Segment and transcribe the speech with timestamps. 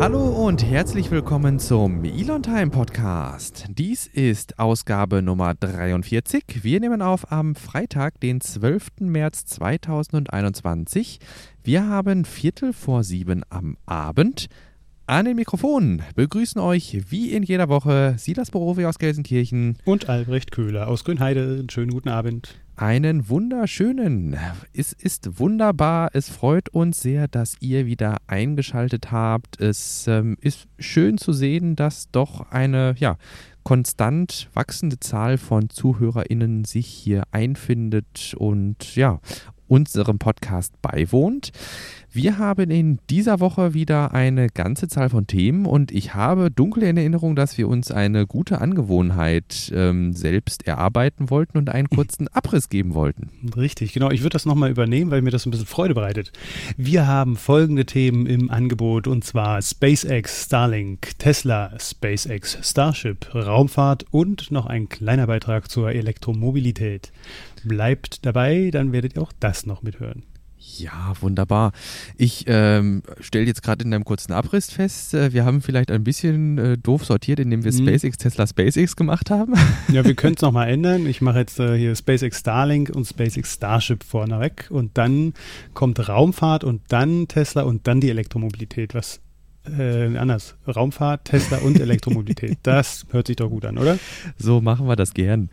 [0.00, 3.66] Hallo und herzlich willkommen zum Elon Time Podcast.
[3.68, 6.62] Dies ist Ausgabe Nummer 43.
[6.62, 9.00] Wir nehmen auf am Freitag, den 12.
[9.00, 11.18] März 2021.
[11.64, 14.46] Wir haben Viertel vor sieben am Abend.
[15.08, 20.52] An den Mikrofonen begrüßen euch wie in jeder Woche Silas Borowi aus Gelsenkirchen und Albrecht
[20.52, 21.64] Köhler aus Grünheide.
[21.70, 24.36] Schönen guten Abend einen wunderschönen.
[24.74, 26.10] Es ist wunderbar.
[26.12, 29.58] Es freut uns sehr, dass ihr wieder eingeschaltet habt.
[29.58, 33.16] Es ähm, ist schön zu sehen, dass doch eine ja,
[33.62, 39.20] konstant wachsende Zahl von ZuhörerInnen sich hier einfindet und ja,
[39.68, 41.52] unserem Podcast beiwohnt.
[42.10, 46.84] Wir haben in dieser Woche wieder eine ganze Zahl von Themen und ich habe dunkel
[46.84, 52.26] in Erinnerung, dass wir uns eine gute Angewohnheit ähm, selbst erarbeiten wollten und einen kurzen
[52.32, 53.28] Abriss geben wollten.
[53.54, 54.10] Richtig, genau.
[54.10, 56.32] Ich würde das nochmal übernehmen, weil mir das ein bisschen Freude bereitet.
[56.78, 64.50] Wir haben folgende Themen im Angebot und zwar SpaceX, Starlink, Tesla, SpaceX, Starship, Raumfahrt und
[64.50, 67.12] noch ein kleiner Beitrag zur Elektromobilität.
[67.64, 70.22] Bleibt dabei, dann werdet ihr auch das noch mithören.
[70.76, 71.72] Ja, wunderbar.
[72.16, 76.04] Ich ähm, stelle jetzt gerade in einem kurzen Abriss fest, äh, wir haben vielleicht ein
[76.04, 77.86] bisschen äh, doof sortiert, indem wir mhm.
[77.88, 79.54] SpaceX, Tesla, SpaceX gemacht haben.
[79.92, 81.06] Ja, wir können es nochmal ändern.
[81.06, 85.32] Ich mache jetzt äh, hier SpaceX Starlink und SpaceX Starship vorneweg und dann
[85.72, 88.94] kommt Raumfahrt und dann Tesla und dann die Elektromobilität.
[88.94, 89.20] Was
[89.66, 90.56] äh, anders.
[90.66, 92.58] Raumfahrt, Tesla und Elektromobilität.
[92.62, 93.98] das hört sich doch gut an, oder?
[94.36, 95.50] So machen wir das gern.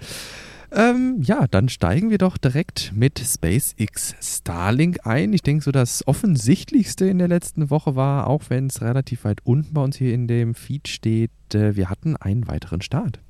[0.75, 5.31] Ähm, ja, dann steigen wir doch direkt mit SpaceX Starlink ein.
[5.31, 9.39] Ich denke, so das Offensichtlichste in der letzten Woche war, auch wenn es relativ weit
[9.45, 13.21] unten bei uns hier in dem Feed steht, äh, wir hatten einen weiteren Start.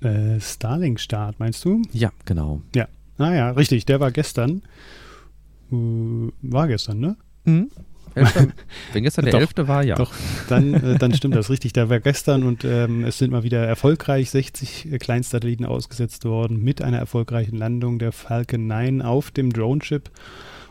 [0.00, 1.82] Äh, Starlink-Start, meinst du?
[1.92, 2.62] Ja, genau.
[2.76, 2.86] Ja.
[3.18, 4.62] Ah ja, richtig, der war gestern.
[5.72, 7.16] Uh, war gestern, ne?
[7.44, 7.70] Mhm.
[8.14, 8.48] Elfter,
[8.92, 9.68] wenn gestern der doch, 11.
[9.68, 9.96] war, ja.
[9.96, 10.12] Doch,
[10.48, 11.72] dann, äh, dann stimmt das richtig.
[11.72, 16.62] Da war gestern und ähm, es sind mal wieder erfolgreich 60 äh, Kleinstsatelliten ausgesetzt worden
[16.62, 20.10] mit einer erfolgreichen Landung der Falcon 9 auf dem Drone-Chip.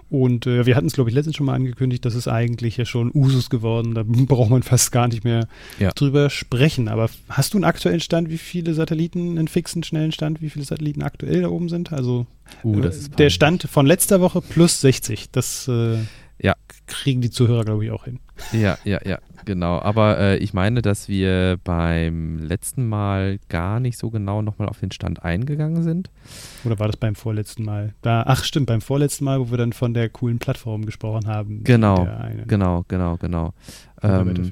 [0.09, 2.85] Und äh, wir hatten es, glaube ich, letztens schon mal angekündigt, das ist eigentlich ja
[2.85, 3.93] schon Usus geworden.
[3.93, 5.47] Da braucht man fast gar nicht mehr
[5.79, 5.91] ja.
[5.91, 6.87] drüber sprechen.
[6.87, 10.63] Aber hast du einen aktuellen Stand, wie viele Satelliten, einen fixen, schnellen Stand, wie viele
[10.63, 11.91] Satelliten aktuell da oben sind?
[11.91, 12.25] Also
[12.63, 15.31] uh, äh, der Stand von letzter Woche plus 60.
[15.31, 15.97] Das äh,
[16.41, 16.53] ja.
[16.85, 18.19] kriegen die Zuhörer, glaube ich, auch hin.
[18.51, 19.79] Ja, ja, ja, genau.
[19.79, 24.79] Aber äh, ich meine, dass wir beim letzten Mal gar nicht so genau nochmal auf
[24.79, 26.09] den Stand eingegangen sind.
[26.63, 27.93] Oder war das beim vorletzten Mal?
[28.01, 31.63] Da, ach, stimmt, beim vorletzten Mal, wo wir dann von der coolen Plattform gesprochen haben.
[31.63, 32.07] Genau,
[32.47, 33.53] genau, genau, genau.
[34.03, 34.51] Ähm,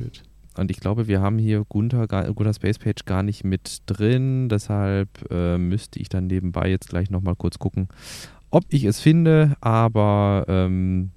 [0.57, 4.49] und ich glaube, wir haben hier Gunther, Gunther Space Page gar nicht mit drin.
[4.49, 7.89] Deshalb äh, müsste ich dann nebenbei jetzt gleich nochmal kurz gucken,
[8.51, 9.57] ob ich es finde.
[9.59, 11.11] Aber ähm,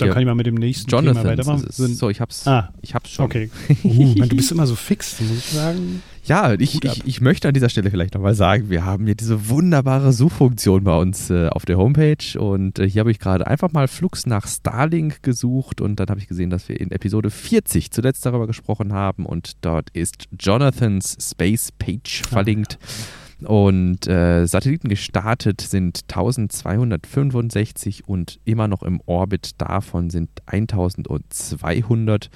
[0.00, 1.66] dann kann ich mal mit dem nächsten Jonathan Thema weitermachen.
[1.70, 3.24] So, ich hab's, ah, ich hab's schon.
[3.24, 3.50] Okay.
[3.82, 6.02] Uh, du bist immer so fix, muss ich sagen.
[6.24, 9.48] Ja, ich, ich, ich, möchte an dieser Stelle vielleicht nochmal sagen, wir haben hier diese
[9.48, 13.72] wunderbare Suchfunktion bei uns äh, auf der Homepage und äh, hier habe ich gerade einfach
[13.72, 17.90] mal Flux nach Starlink gesucht und dann habe ich gesehen, dass wir in Episode 40
[17.90, 22.78] zuletzt darüber gesprochen haben und dort ist Jonathans Space Page verlinkt.
[22.80, 23.19] Ah, ja.
[23.46, 32.30] Und äh, Satelliten gestartet sind 1265 und immer noch im Orbit davon sind 1200.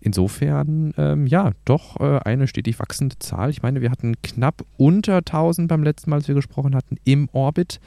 [0.00, 3.50] Insofern, ähm, ja, doch äh, eine stetig wachsende Zahl.
[3.50, 7.28] Ich meine, wir hatten knapp unter 1000 beim letzten Mal, als wir gesprochen hatten, im
[7.32, 7.80] Orbit.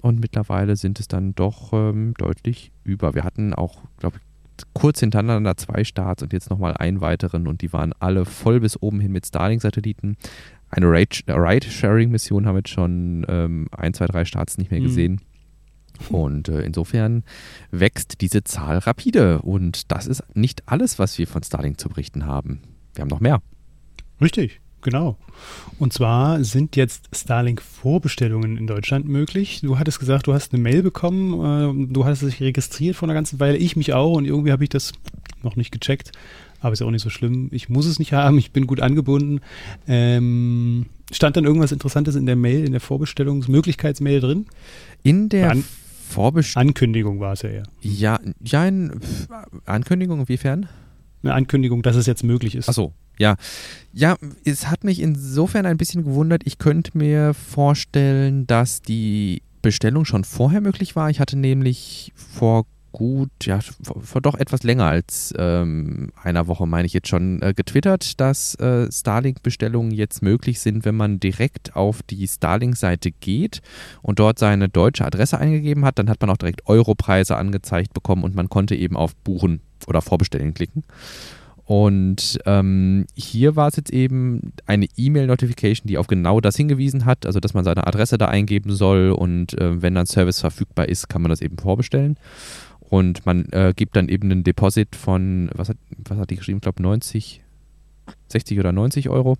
[0.00, 3.14] Und mittlerweile sind es dann doch ähm, deutlich über.
[3.14, 4.22] Wir hatten auch, glaube ich,
[4.72, 8.80] kurz hintereinander zwei Starts und jetzt nochmal einen weiteren und die waren alle voll bis
[8.80, 10.16] oben hin mit Starlink-Satelliten.
[10.74, 14.84] Eine Ride-Sharing-Mission haben wir jetzt schon ähm, ein, zwei, drei Starts nicht mehr mhm.
[14.84, 15.20] gesehen.
[16.08, 17.22] Und äh, insofern
[17.70, 19.40] wächst diese Zahl rapide.
[19.42, 22.60] Und das ist nicht alles, was wir von Starlink zu berichten haben.
[22.92, 23.40] Wir haben noch mehr.
[24.20, 25.16] Richtig, genau.
[25.78, 29.60] Und zwar sind jetzt Starlink-Vorbestellungen in Deutschland möglich.
[29.60, 33.14] Du hattest gesagt, du hast eine Mail bekommen, äh, du hast dich registriert vor einer
[33.14, 34.90] ganzen Weile, ich mich auch und irgendwie habe ich das
[35.44, 36.10] noch nicht gecheckt
[36.64, 37.48] aber ist ja auch nicht so schlimm.
[37.52, 39.40] Ich muss es nicht haben, ich bin gut angebunden.
[39.86, 44.46] Ähm, stand dann irgendwas Interessantes in der Mail, in der Vorbestellungsmöglichkeitsmail drin?
[45.02, 45.64] In der An
[46.08, 46.68] Vorbestellung.
[46.68, 47.62] Ankündigung war es ja eher.
[47.82, 49.00] Ja, ja, ein
[49.66, 50.68] Ankündigung inwiefern?
[51.22, 52.68] Eine Ankündigung, dass es jetzt möglich ist.
[52.68, 53.36] Ach so, ja.
[53.92, 56.42] Ja, es hat mich insofern ein bisschen gewundert.
[56.46, 61.10] Ich könnte mir vorstellen, dass die Bestellung schon vorher möglich war.
[61.10, 66.86] Ich hatte nämlich vor gut, ja, vor doch etwas länger als ähm, einer Woche, meine
[66.86, 72.04] ich jetzt schon, äh, getwittert, dass äh, Starlink-Bestellungen jetzt möglich sind, wenn man direkt auf
[72.04, 73.62] die Starlink-Seite geht
[74.00, 75.98] und dort seine deutsche Adresse eingegeben hat.
[75.98, 80.00] Dann hat man auch direkt Europreise angezeigt bekommen und man konnte eben auf Buchen oder
[80.00, 80.84] Vorbestellen klicken.
[81.64, 87.24] Und ähm, hier war es jetzt eben eine E-Mail-Notification, die auf genau das hingewiesen hat,
[87.26, 91.08] also dass man seine Adresse da eingeben soll und äh, wenn dann Service verfügbar ist,
[91.08, 92.18] kann man das eben vorbestellen.
[92.88, 95.76] Und man äh, gibt dann eben einen Deposit von, was hat,
[96.08, 96.58] was hat die geschrieben?
[96.58, 97.42] Ich glaube 90,
[98.28, 99.36] 60 oder 90 Euro.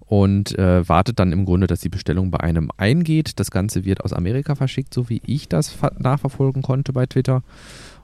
[0.00, 3.40] Und äh, wartet dann im Grunde, dass die Bestellung bei einem eingeht.
[3.40, 7.42] Das Ganze wird aus Amerika verschickt, so wie ich das nachverfolgen konnte bei Twitter.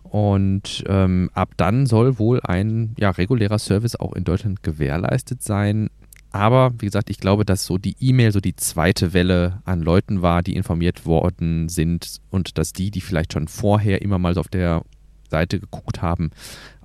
[0.02, 5.90] Und ähm, ab dann soll wohl ein ja, regulärer Service auch in Deutschland gewährleistet sein.
[6.38, 10.22] Aber wie gesagt, ich glaube, dass so die E-Mail so die zweite Welle an Leuten
[10.22, 14.40] war, die informiert worden sind und dass die, die vielleicht schon vorher immer mal so
[14.40, 14.82] auf der
[15.28, 16.30] Seite geguckt haben,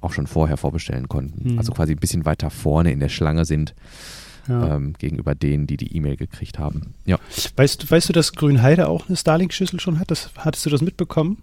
[0.01, 1.53] auch schon vorher vorbestellen konnten.
[1.53, 1.59] Mhm.
[1.59, 3.75] Also quasi ein bisschen weiter vorne in der Schlange sind.
[4.49, 4.75] Ja.
[4.75, 6.95] Ähm, gegenüber denen, die die E-Mail gekriegt haben.
[7.05, 7.17] Ja.
[7.55, 10.11] Weißt, weißt du, dass Grünheide auch eine Starlink-Schüssel schon hat?
[10.11, 11.37] Das, hattest du das mitbekommen?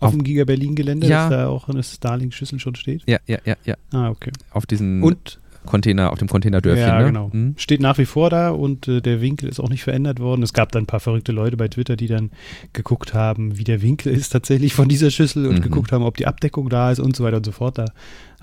[0.00, 1.28] Auf, auf dem Giga Berlin-Gelände, ja.
[1.28, 3.02] dass da auch eine Starlink-Schüssel schon steht?
[3.06, 3.76] Ja, ja, ja, ja.
[3.92, 4.30] Ah, okay.
[4.50, 5.02] Auf diesen.
[5.02, 6.86] Und Container, auf dem Containerdörfchen.
[6.86, 7.06] Ja, ne?
[7.06, 7.30] genau.
[7.32, 7.54] Mhm.
[7.56, 10.42] Steht nach wie vor da und äh, der Winkel ist auch nicht verändert worden.
[10.42, 12.30] Es gab dann ein paar verrückte Leute bei Twitter, die dann
[12.72, 15.62] geguckt haben, wie der Winkel ist tatsächlich von dieser Schüssel und mhm.
[15.62, 17.78] geguckt haben, ob die Abdeckung da ist und so weiter und so fort.
[17.78, 17.86] Da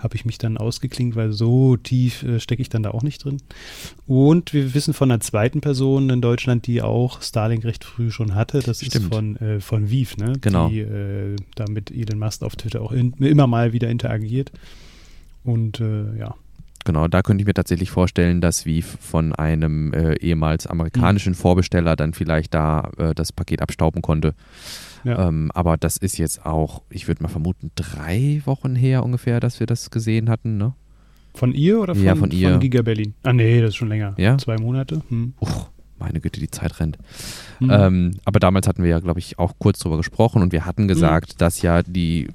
[0.02, 3.24] habe ich mich dann ausgeklingt, weil so tief äh, stecke ich dann da auch nicht
[3.24, 3.38] drin.
[4.08, 8.36] Und wir wissen von einer zweiten Person in Deutschland, die auch Starlink recht früh schon
[8.36, 8.60] hatte.
[8.60, 8.96] Das Stimmt.
[8.96, 10.34] ist von, äh, von Vive, ne?
[10.42, 10.70] Genau.
[10.70, 14.52] Die äh, da mit Elon Musk auf Twitter auch in, immer mal wieder interagiert.
[15.44, 16.36] Und äh, ja,
[16.86, 21.38] Genau, da könnte ich mir tatsächlich vorstellen, dass wie von einem äh, ehemals amerikanischen mhm.
[21.38, 24.34] Vorbesteller dann vielleicht da äh, das Paket abstauben konnte.
[25.04, 25.28] Ja.
[25.28, 29.60] Ähm, aber das ist jetzt auch, ich würde mal vermuten, drei Wochen her ungefähr, dass
[29.60, 30.74] wir das gesehen hatten, ne?
[31.34, 32.52] Von ihr oder von, ja, von, ihr.
[32.52, 33.14] von Giga Berlin?
[33.24, 34.14] Ah, nee, das ist schon länger.
[34.18, 34.38] Ja?
[34.38, 35.02] Zwei Monate.
[35.08, 35.34] Hm.
[35.40, 36.98] Uch, meine Güte, die Zeit rennt.
[37.60, 37.70] Hm.
[37.72, 40.90] Ähm, aber damals hatten wir ja, glaube ich, auch kurz drüber gesprochen und wir hatten
[40.90, 41.38] gesagt, hm.
[41.38, 42.28] dass ja die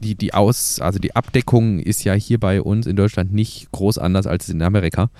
[0.00, 3.98] die, die Aus, also die Abdeckung ist ja hier bei uns in Deutschland nicht groß
[3.98, 5.10] anders als in Amerika,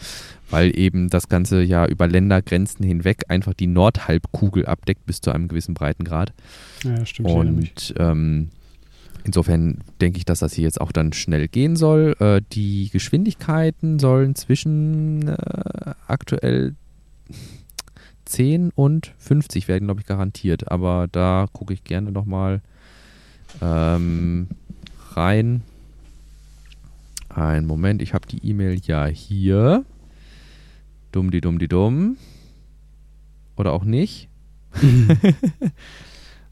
[0.50, 5.48] weil eben das Ganze ja über Ländergrenzen hinweg einfach die Nordhalbkugel abdeckt bis zu einem
[5.48, 6.32] gewissen Breitengrad.
[6.84, 7.30] Ja, stimmt.
[7.30, 8.50] Und ähm,
[9.24, 12.14] insofern denke ich, dass das hier jetzt auch dann schnell gehen soll.
[12.20, 16.74] Äh, die Geschwindigkeiten sollen zwischen äh, aktuell
[18.26, 20.70] 10 und 50 werden, glaube ich, garantiert.
[20.70, 22.60] Aber da gucke ich gerne nochmal
[23.62, 24.48] ähm,
[25.16, 25.62] rein.
[27.28, 29.84] Ein Moment, ich habe die E-Mail ja hier.
[31.12, 32.16] Dumm, die dumm, die dumm.
[33.56, 34.28] Oder auch nicht.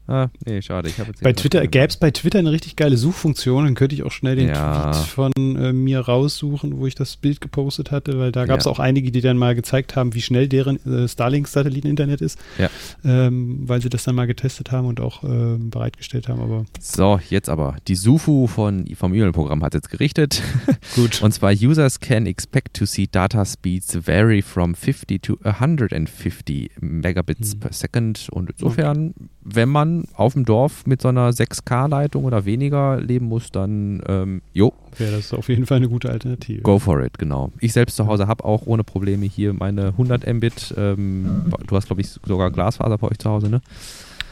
[0.07, 0.87] Ah, nee, schade.
[0.87, 4.03] Ich jetzt bei Twitter gäbe es bei Twitter eine richtig geile Suchfunktion, dann könnte ich
[4.03, 4.91] auch schnell den ja.
[4.91, 8.65] Tweet von äh, mir raussuchen, wo ich das Bild gepostet hatte, weil da gab es
[8.65, 8.71] ja.
[8.71, 12.69] auch einige, die dann mal gezeigt haben, wie schnell deren äh, Starlink-Satelliten-Internet ist, ja.
[13.03, 16.41] ähm, weil sie das dann mal getestet haben und auch äh, bereitgestellt haben.
[16.41, 17.77] Aber so, jetzt aber.
[17.87, 20.43] Die Sufu von, vom E-Mail-Programm hat jetzt gerichtet.
[20.95, 21.21] Gut.
[21.23, 27.53] und zwar Users can expect to see data speeds vary from 50 to 150 Megabits
[27.53, 27.59] hm.
[27.59, 29.29] per second und insofern, okay.
[29.43, 34.41] wenn man auf dem Dorf mit so einer 6K-Leitung oder weniger leben muss, dann ähm,
[34.53, 34.73] jo.
[34.97, 36.61] Wäre das auf jeden Fall eine gute Alternative.
[36.61, 37.51] Go for it, genau.
[37.59, 40.73] Ich selbst zu Hause habe auch ohne Probleme hier meine 100 Mbit.
[40.77, 43.61] Ähm, du hast, glaube ich, sogar Glasfaser bei euch zu Hause, ne?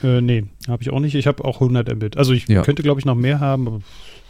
[0.04, 1.16] Äh, nee, habe ich auch nicht.
[1.16, 2.18] Ich habe auch 100 Mbit.
[2.18, 2.62] Also ich ja.
[2.62, 3.80] könnte, glaube ich, noch mehr haben, aber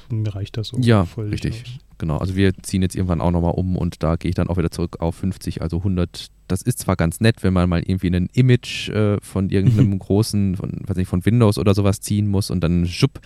[0.09, 0.77] mir reicht das so.
[0.79, 1.63] Ja, richtig.
[1.63, 1.79] Aus.
[1.97, 2.17] Genau.
[2.17, 4.71] Also wir ziehen jetzt irgendwann auch nochmal um und da gehe ich dann auch wieder
[4.71, 8.29] zurück auf 50, also 100 das ist zwar ganz nett, wenn man mal irgendwie ein
[8.33, 12.61] Image äh, von irgendeinem großen, von, weiß nicht, von Windows oder sowas ziehen muss und
[12.61, 13.19] dann schupp,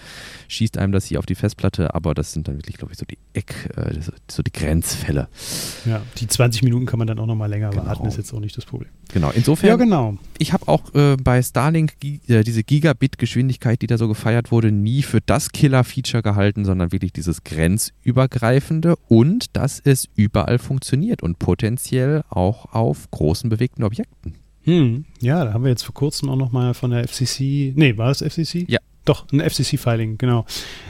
[0.48, 3.06] schießt einem das hier auf die Festplatte, aber das sind dann wirklich, glaube ich, so
[3.06, 5.28] die Eck, äh, so die Grenzfälle.
[5.86, 7.86] Ja, die 20 Minuten kann man dann auch nochmal länger genau.
[7.86, 8.90] warten, ist jetzt auch nicht das Problem.
[9.14, 9.70] Genau, insofern.
[9.70, 10.18] Ja, genau.
[10.38, 11.94] Ich habe auch äh, bei Starlink
[12.28, 17.14] äh, diese Gigabit-Geschwindigkeit, die da so gefeiert wurde, nie für das Killer-Feature gehalten, sondern wirklich
[17.14, 18.67] dieses grenzübergreifende
[19.08, 24.36] und dass es überall funktioniert und potenziell auch auf großen bewegten Objekten.
[24.64, 25.06] Hm.
[25.22, 28.22] Ja, da haben wir jetzt vor kurzem auch nochmal von der FCC, nee, war das
[28.22, 28.66] FCC?
[28.68, 28.80] Ja.
[29.06, 30.46] Doch, ein FCC-Filing, genau.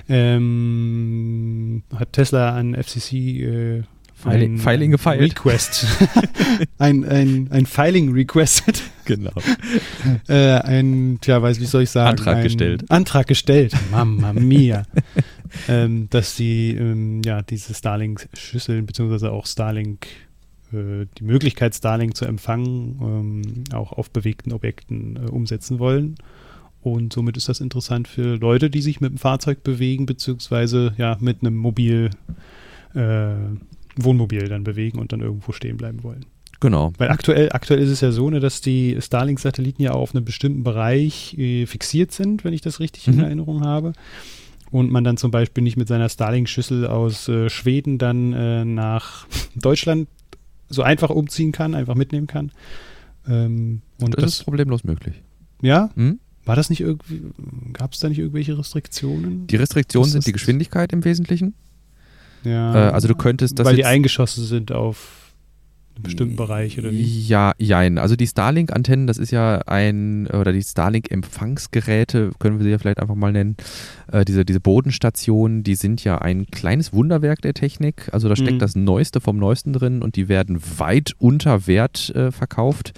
[0.10, 3.84] Ähm, hat Tesla ein FCC äh,
[4.16, 5.22] Filing, Filing gefeilt.
[5.22, 5.86] Request.
[6.80, 8.82] ein, ein, ein Filing requested.
[9.06, 9.32] Genau.
[10.28, 12.10] äh, ein, tja, weiß, wie soll ich sagen?
[12.10, 12.86] Antrag gestellt.
[12.90, 13.74] Antrag gestellt.
[13.92, 14.88] Mamma mia.
[15.68, 20.08] Ähm, dass sie ähm, ja diese Starlink-Schüsseln beziehungsweise auch Starlink
[20.74, 26.16] äh, die Möglichkeit, Starlink zu empfangen, ähm, auch auf bewegten Objekten äh, umsetzen wollen.
[26.82, 31.18] Und somit ist das interessant für Leute, die sich mit dem Fahrzeug bewegen, beziehungsweise ja
[31.20, 32.10] mit einem Mobil,
[32.94, 33.36] äh,
[33.96, 36.26] Wohnmobil dann bewegen und dann irgendwo stehen bleiben wollen.
[36.60, 36.92] Genau.
[36.98, 40.64] Weil aktuell, aktuell ist es ja so, ne, dass die Starlink-Satelliten ja auf einem bestimmten
[40.64, 43.14] Bereich äh, fixiert sind, wenn ich das richtig mhm.
[43.14, 43.94] in Erinnerung habe.
[44.72, 49.28] Und man dann zum Beispiel nicht mit seiner Starlink-Schüssel aus äh, Schweden dann äh, nach
[49.56, 50.08] Deutschland
[50.70, 52.52] so einfach umziehen kann, einfach mitnehmen kann.
[53.28, 55.22] Ähm, und das, das, ist problemlos möglich.
[55.62, 56.20] ja, Hm?
[56.46, 57.24] war das nicht irgendwie,
[57.74, 59.48] gab es da nicht irgendwelche Restriktionen?
[59.48, 61.54] Die Restriktionen sind die Geschwindigkeit im Wesentlichen.
[62.44, 65.27] ja, Äh, also du könntest das weil die eingeschossen sind auf
[65.98, 67.01] einen bestimmten Bereich oder wie?
[67.27, 67.98] Ja, jein.
[67.98, 73.00] Also die Starlink-Antennen, das ist ja ein, oder die Starlink-Empfangsgeräte, können wir sie ja vielleicht
[73.00, 73.58] einfach mal nennen.
[74.12, 78.10] Äh, diese, diese Bodenstationen, die sind ja ein kleines Wunderwerk der Technik.
[78.12, 78.60] Also da steckt Mhm.
[78.60, 82.94] das Neueste vom Neuesten drin und die werden weit unter Wert äh, verkauft.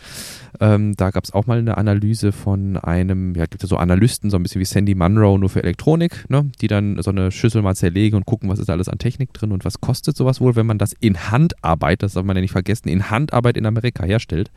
[0.62, 4.30] Ähm, da gab es auch mal eine Analyse von einem, ja, gibt ja so Analysten,
[4.30, 6.52] so ein bisschen wie Sandy Munro, nur für Elektronik, ne?
[6.62, 9.52] die dann so eine Schüssel mal zerlegen und gucken, was ist alles an Technik drin
[9.52, 12.52] und was kostet sowas wohl, wenn man das in Handarbeit, das darf man ja nicht
[12.52, 14.52] vergessen, in Handarbeit in Amerika herstellt.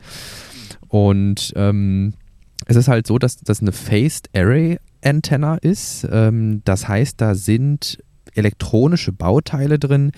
[0.89, 2.13] Und ähm,
[2.65, 6.07] es ist halt so, dass das eine Phased Array Antenna ist.
[6.11, 7.99] Ähm, das heißt, da sind
[8.35, 10.11] elektronische Bauteile drin,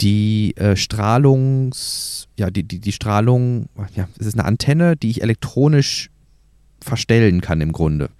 [0.00, 5.22] die äh, Strahlungs, ja, die, die, die Strahlung, ja, es ist eine Antenne, die ich
[5.22, 6.10] elektronisch
[6.80, 8.10] verstellen kann im Grunde.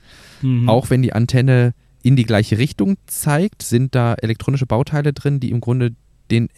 [0.43, 0.69] Mhm.
[0.69, 5.51] Auch wenn die Antenne in die gleiche Richtung zeigt, sind da elektronische Bauteile drin, die
[5.51, 5.95] im Grunde
[6.31, 6.49] den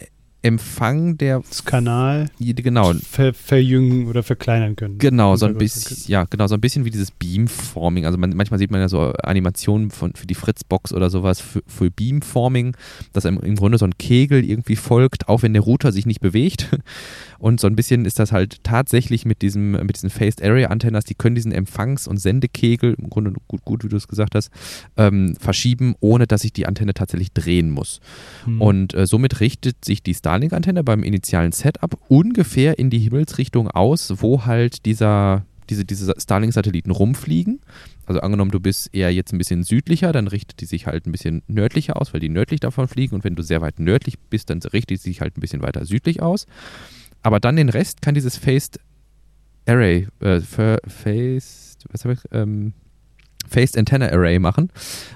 [0.43, 4.97] Empfang der das Kanal genau ver verjüngen oder verkleinern können.
[4.97, 8.05] Genau, so ein bisschen, ja, genau, so ein bisschen wie dieses Beamforming.
[8.05, 11.63] Also man, manchmal sieht man ja so Animationen von, für die Fritzbox oder sowas für,
[11.65, 12.75] für Beamforming,
[13.13, 16.19] dass im, im Grunde so ein Kegel irgendwie folgt, auch wenn der Router sich nicht
[16.19, 16.69] bewegt.
[17.39, 21.03] Und so ein bisschen ist das halt tatsächlich mit diesem, mit diesen Phased Area Antennas,
[21.03, 24.49] die können diesen Empfangs- und Sendekegel, im Grunde gut, gut, wie du es gesagt hast,
[24.95, 27.99] ähm, verschieben, ohne dass ich die Antenne tatsächlich drehen muss.
[28.45, 28.61] Mhm.
[28.61, 34.11] Und äh, somit richtet sich die Starlink-Antenne beim initialen Setup ungefähr in die Himmelsrichtung aus,
[34.17, 37.59] wo halt dieser, diese, diese Starlink-Satelliten rumfliegen.
[38.07, 41.11] Also angenommen, du bist eher jetzt ein bisschen südlicher, dann richtet die sich halt ein
[41.11, 43.13] bisschen nördlicher aus, weil die nördlich davon fliegen.
[43.13, 45.85] Und wenn du sehr weit nördlich bist, dann richtet sie sich halt ein bisschen weiter
[45.85, 46.47] südlich aus.
[47.21, 48.79] Aber dann den Rest kann dieses Phased
[49.67, 52.73] Array, äh, Phased, was habe ich, ähm,
[53.47, 54.69] Phased Antenna Array machen,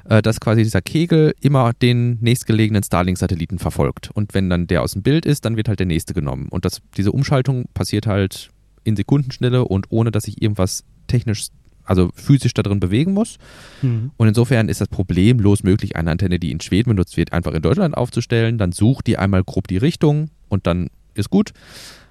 [0.09, 4.09] äh, dass quasi dieser Kegel immer den nächstgelegenen Starlink-Satelliten verfolgt.
[4.13, 6.47] Und wenn dann der aus dem Bild ist, dann wird halt der nächste genommen.
[6.49, 8.49] Und das, diese Umschaltung passiert halt
[8.83, 11.47] in Sekundenschnelle und ohne, dass ich irgendwas technisch,
[11.83, 13.37] also physisch da drin bewegen muss.
[13.81, 14.11] Mhm.
[14.17, 17.61] Und insofern ist das problemlos möglich, eine Antenne, die in Schweden benutzt wird, einfach in
[17.61, 18.57] Deutschland aufzustellen.
[18.57, 21.51] Dann sucht die einmal grob die Richtung und dann ist gut.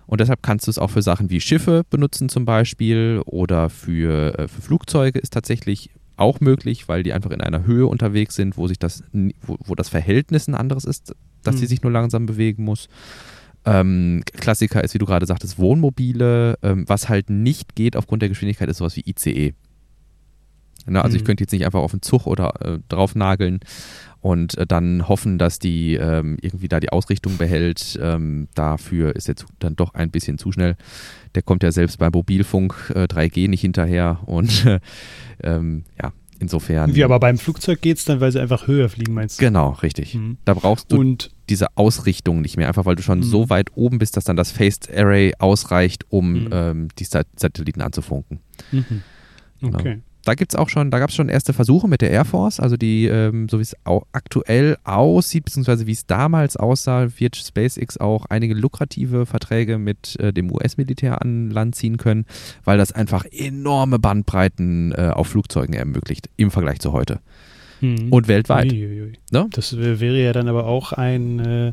[0.06, 4.38] Und deshalb kannst du es auch für Sachen wie Schiffe benutzen zum Beispiel oder für,
[4.38, 8.56] äh, für Flugzeuge ist tatsächlich auch möglich, weil die einfach in einer Höhe unterwegs sind,
[8.56, 9.02] wo sich das,
[9.42, 11.58] wo, wo das Verhältnis ein anderes ist, dass Mhm.
[11.61, 12.88] sie sich nur langsam bewegen muss.
[13.64, 16.56] Ähm, Klassiker ist, wie du gerade sagtest, Wohnmobile.
[16.62, 19.54] Ähm, was halt nicht geht aufgrund der Geschwindigkeit, ist sowas wie ICE.
[20.87, 21.26] Ne, also ich Mhm.
[21.26, 23.61] könnte jetzt nicht einfach auf den Zug oder äh, drauf nageln
[24.21, 27.99] und äh, dann hoffen, dass die ähm, irgendwie da die Ausrichtung behält.
[28.00, 30.76] Ähm, dafür ist der Zug dann doch ein bisschen zu schnell.
[31.35, 34.81] Der kommt ja selbst beim Mobilfunk äh, 3G nicht hinterher und äh,
[35.43, 36.95] ähm, ja, insofern.
[36.95, 39.45] Wie aber beim Flugzeug geht es dann, weil sie einfach höher fliegen, meinst du?
[39.45, 40.14] Genau, richtig.
[40.14, 40.38] Mhm.
[40.45, 43.23] Da brauchst du Und diese Ausrichtung nicht mehr, einfach weil du schon Mhm.
[43.25, 46.49] so weit oben bist, dass dann das Phased Array ausreicht, um Mhm.
[46.52, 48.40] ähm, die Sat Satelliten anzufunken.
[48.73, 49.02] mhm.
[49.62, 50.00] okay.
[50.26, 52.76] Da gibt's auch schon, da gab es schon erste Versuche mit der Air Force, also
[52.76, 53.76] die, ähm, so wie es
[54.12, 60.33] aktuell aussieht, beziehungsweise wie es damals aussah, wird SpaceX auch einige lukrative Verträge mit äh,
[60.33, 62.26] dem US-Militär an Land ziehen können,
[62.64, 67.21] weil das einfach enorme Bandbreiten äh, auf Flugzeugen ermöglicht im Vergleich zu heute
[67.83, 68.09] Mhm.
[68.11, 68.73] und weltweit.
[68.73, 69.12] Uiuiui.
[69.33, 69.49] Ne?
[69.52, 71.73] Das wär- wäre ja dann aber auch ein äh,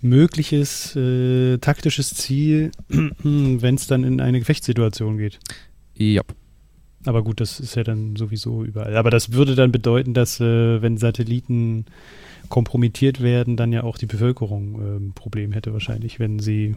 [0.00, 5.38] mögliches äh, taktisches Ziel, wenn es dann in eine Gefechtssituation geht.
[5.96, 6.22] Ja.
[7.06, 8.96] Aber gut, das ist ja dann sowieso überall.
[8.96, 11.84] Aber das würde dann bedeuten, dass äh, wenn Satelliten
[12.48, 16.76] kompromittiert werden, dann ja auch die Bevölkerung äh, ein Problem hätte wahrscheinlich, wenn sie,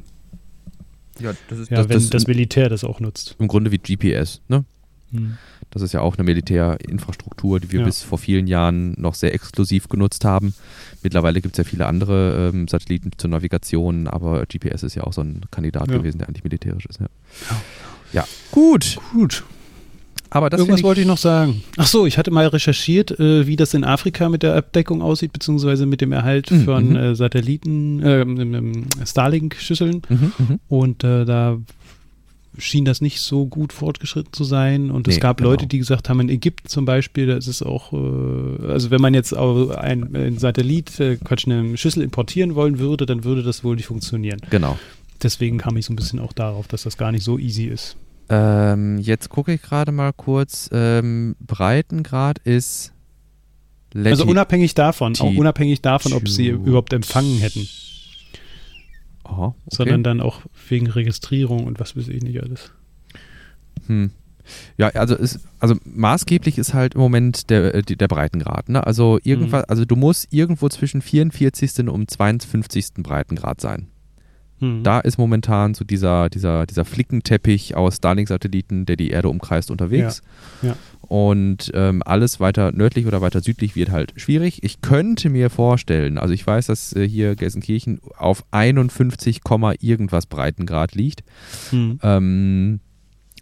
[1.20, 3.36] Ja, das ist ja, wenn das, Militär das auch nutzt.
[3.40, 4.66] im Grunde wie GPS, ne?
[5.72, 7.86] Das ist ja auch eine Militärinfrastruktur, die wir Ja.
[7.86, 10.54] bis vor vielen Jahren noch sehr exklusiv genutzt haben.
[11.02, 15.14] Mittlerweile gibt es ja viele andere ähm, Satelliten zur Navigation, aber GPS ist ja auch
[15.14, 15.98] so ein Kandidat Ja.
[15.98, 17.00] gewesen, der eigentlich militärisch ist.
[17.00, 17.08] Ja,
[18.12, 18.28] ja.
[18.52, 18.98] gut.
[19.14, 19.46] Gut.
[20.30, 21.64] Aber das Irgendwas find wollte ich noch sagen.
[21.78, 25.34] Ach so, ich hatte mal recherchiert, äh, wie das in Afrika mit der Abdeckung aussieht,
[25.34, 26.96] beziehungsweise mit dem Erhalt Mhm, von mhm.
[26.96, 30.02] äh, Satelliten, ähm, Starlink-Schüsseln.
[30.10, 30.60] Mhm, mhm.
[30.68, 31.58] Und äh, da
[32.58, 34.90] schien das nicht so gut fortgeschritten zu sein.
[34.92, 35.52] Und es Nee, gab genau.
[35.52, 39.02] Leute, die gesagt haben, in Ägypten zum Beispiel, da ist es auch, äh, also wenn
[39.02, 43.44] man jetzt auch ein, ein Satellit, äh, Quatsch, eine Schüssel importieren wollen würde, dann würde
[43.44, 44.42] das wohl nicht funktionieren.
[44.50, 44.78] Genau.
[45.22, 47.96] Deswegen kam ich so ein bisschen auch darauf, dass das gar nicht so easy ist.
[48.30, 50.70] Ähm, jetzt gucke ich gerade mal kurz.
[50.72, 52.94] Ähm, Breitengrad ist
[53.96, 57.68] also unabhängig davon, auch unabhängig davon, ob sie überhaupt empfangen hätten.
[59.24, 59.56] Oh, okay.
[59.70, 62.72] Sondern dann auch wegen Registrierung und was weiß ich nicht alles.
[63.88, 64.12] Hm.
[64.78, 68.70] Ja, also ist, also maßgeblich ist halt im Moment der, äh, der Breitengrad.
[68.70, 68.86] Ne?
[68.86, 69.70] Also irgendwas, mhm.
[69.70, 71.90] also du musst irgendwo zwischen 44.
[71.90, 72.94] und 52.
[72.98, 73.88] Breitengrad sein.
[74.60, 74.84] Mhm.
[74.84, 80.22] Da ist momentan so dieser, dieser, dieser Flickenteppich aus Starlink-Satelliten, der die Erde umkreist, unterwegs.
[80.62, 80.70] Ja.
[80.70, 80.76] Ja.
[81.02, 84.64] Und ähm, alles weiter nördlich oder weiter südlich wird halt schwierig.
[84.64, 89.42] Ich könnte mir vorstellen, also ich weiß, dass äh, hier Gelsenkirchen auf 51,
[89.80, 91.24] irgendwas Breitengrad liegt.
[91.72, 92.00] Mhm.
[92.04, 92.80] Ähm,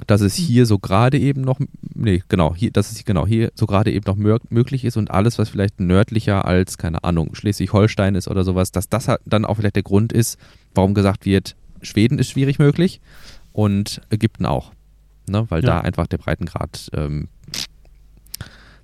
[0.08, 1.60] dass es hier so gerade eben noch,
[1.94, 4.18] nee, genau, hier, dass es genau hier so gerade eben noch
[4.50, 8.90] möglich ist und alles, was vielleicht nördlicher als, keine Ahnung, Schleswig-Holstein ist oder sowas, dass
[8.90, 10.38] das halt dann auch vielleicht der Grund ist,
[10.76, 13.02] warum gesagt wird, Schweden ist schwierig möglich
[13.54, 14.72] und Ägypten auch.
[15.28, 15.46] Ne?
[15.50, 15.68] Weil ja.
[15.68, 17.28] da einfach der Breitengrad ähm,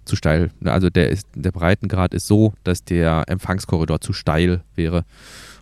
[0.05, 0.71] zu steil, ne?
[0.71, 5.05] also der, ist, der Breitengrad ist so, dass der Empfangskorridor zu steil wäre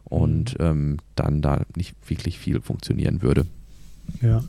[0.05, 0.65] und mhm.
[0.65, 3.45] ähm, dann da nicht wirklich viel funktionieren würde.
[4.21, 4.43] Ja.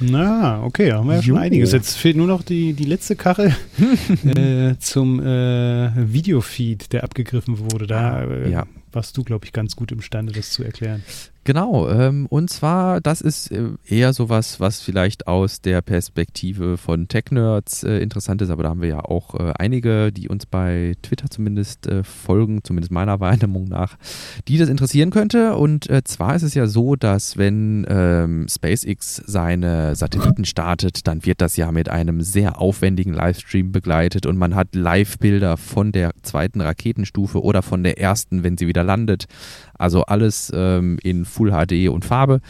[0.00, 1.72] Na, okay, haben wir ja schon einiges.
[1.72, 3.56] Jetzt fehlt nur noch die, die letzte Kachel
[4.24, 7.86] äh, zum äh, Videofeed, der abgegriffen wurde.
[7.88, 8.66] Da äh, ja.
[8.92, 11.02] Warst du, glaube ich, ganz gut imstande, das zu erklären.
[11.48, 17.08] Genau, ähm, und zwar, das ist äh, eher sowas, was vielleicht aus der Perspektive von
[17.08, 20.94] Tech-Nerds äh, interessant ist, aber da haben wir ja auch äh, einige, die uns bei
[21.00, 23.96] Twitter zumindest äh, folgen, zumindest meiner Wahrnehmung nach,
[24.46, 25.56] die das interessieren könnte.
[25.56, 31.24] Und äh, zwar ist es ja so, dass wenn ähm, SpaceX seine Satelliten startet, dann
[31.24, 36.10] wird das ja mit einem sehr aufwendigen Livestream begleitet und man hat Live-Bilder von der
[36.20, 39.26] zweiten Raketenstufe oder von der ersten, wenn sie wieder landet.
[39.74, 42.40] Also alles ähm, in Full HD und Farbe.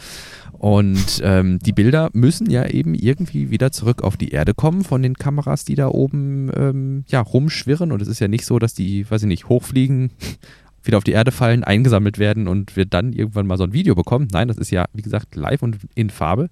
[0.59, 5.01] Und ähm, die Bilder müssen ja eben irgendwie wieder zurück auf die Erde kommen von
[5.01, 7.93] den Kameras, die da oben ähm, ja, rumschwirren.
[7.93, 10.11] Und es ist ja nicht so, dass die, weiß ich nicht, hochfliegen,
[10.83, 13.95] wieder auf die Erde fallen, eingesammelt werden und wir dann irgendwann mal so ein Video
[13.95, 14.27] bekommen.
[14.31, 16.49] Nein, das ist ja, wie gesagt, live und in Farbe.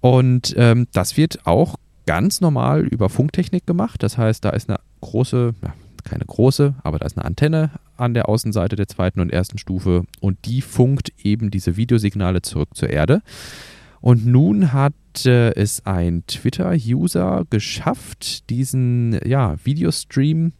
[0.00, 1.76] Und ähm, das wird auch
[2.06, 4.02] ganz normal über Funktechnik gemacht.
[4.02, 5.54] Das heißt, da ist eine große,
[6.04, 10.04] keine große, aber da ist eine Antenne an der Außenseite der zweiten und ersten Stufe
[10.20, 13.22] und die funkt eben diese Videosignale zurück zur Erde.
[14.00, 14.92] Und nun hat
[15.24, 20.52] äh, es ein Twitter-User geschafft, diesen ja, Videostream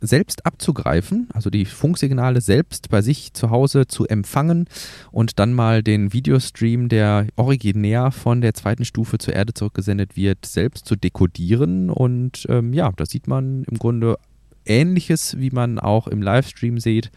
[0.00, 4.66] selbst abzugreifen, also die Funksignale selbst bei sich zu Hause zu empfangen
[5.10, 10.44] und dann mal den Videostream, der originär von der zweiten Stufe zur Erde zurückgesendet wird,
[10.44, 11.90] selbst zu dekodieren.
[11.90, 14.18] Und ähm, ja, da sieht man im Grunde
[14.66, 17.10] ähnliches, wie man auch im Livestream sieht,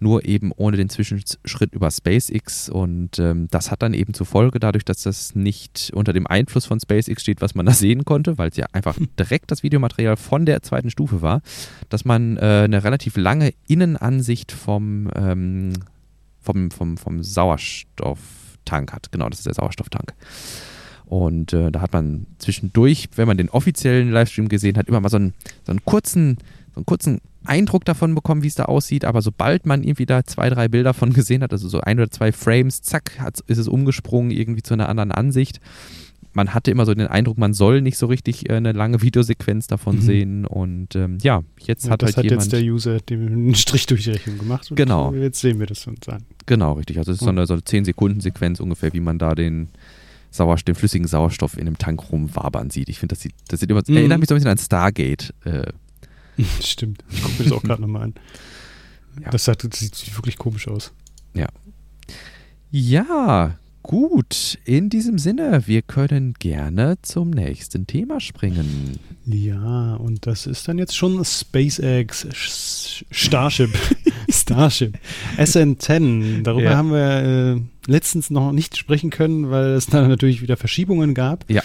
[0.00, 2.68] nur eben ohne den Zwischenschritt über SpaceX.
[2.68, 6.66] Und ähm, das hat dann eben zur Folge, dadurch, dass das nicht unter dem Einfluss
[6.66, 10.16] von SpaceX steht, was man da sehen konnte, weil es ja einfach direkt das Videomaterial
[10.16, 11.42] von der zweiten Stufe war,
[11.88, 15.72] dass man äh, eine relativ lange Innenansicht vom, ähm,
[16.40, 19.12] vom, vom, vom Sauerstofftank hat.
[19.12, 20.14] Genau, das ist der Sauerstofftank.
[21.12, 25.10] Und äh, da hat man zwischendurch, wenn man den offiziellen Livestream gesehen hat, immer mal
[25.10, 26.38] so einen, so einen kurzen
[26.74, 30.24] so einen kurzen Eindruck davon bekommen, wie es da aussieht, aber sobald man irgendwie da
[30.24, 33.58] zwei, drei Bilder von gesehen hat, also so ein oder zwei Frames, zack, hat, ist
[33.58, 35.60] es umgesprungen irgendwie zu einer anderen Ansicht.
[36.34, 39.66] Man hatte immer so den Eindruck, man soll nicht so richtig äh, eine lange Videosequenz
[39.66, 40.00] davon mhm.
[40.00, 40.46] sehen.
[40.46, 42.40] Und ähm, ja, jetzt ja, hat halt hat jemand.
[42.40, 44.72] Das hat jetzt der User einen Strich durch die Rechnung gemacht.
[44.74, 45.12] genau.
[45.12, 46.24] Jetzt sehen wir das uns an.
[46.46, 46.96] Genau, richtig.
[46.96, 49.68] Also es ist so eine, so eine 10-Sekunden-Sequenz ungefähr, wie man da den,
[50.32, 52.88] Sauerstoff, den flüssigen Sauerstoff in dem Tank rumwabern sieht.
[52.88, 53.96] Ich finde, das sieht, das sieht immer, mhm.
[53.96, 55.34] erinnert mich so ein bisschen an Stargate.
[55.44, 55.72] Äh,
[56.62, 57.04] Stimmt.
[57.10, 58.14] Ich gucke mir das auch gerade nochmal an.
[59.20, 59.30] Ja.
[59.30, 60.92] Das, sah, das sieht wirklich komisch aus.
[61.34, 61.48] Ja.
[62.70, 64.58] Ja, gut.
[64.64, 68.98] In diesem Sinne, wir können gerne zum nächsten Thema springen.
[69.26, 72.26] Ja, und das ist dann jetzt schon SpaceX
[73.10, 73.70] Starship.
[74.30, 74.98] Starship.
[75.36, 76.42] SN10.
[76.42, 76.76] Darüber ja.
[76.76, 81.48] haben wir äh, letztens noch nicht sprechen können, weil es dann natürlich wieder Verschiebungen gab.
[81.50, 81.62] Ja.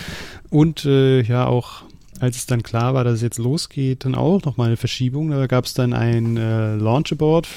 [0.49, 1.86] Und äh, ja auch
[2.19, 5.29] als es dann klar war, dass es jetzt losgeht, dann auch nochmal eine Verschiebung.
[5.29, 7.47] Da gab es dann ein äh, Launch-Aboard.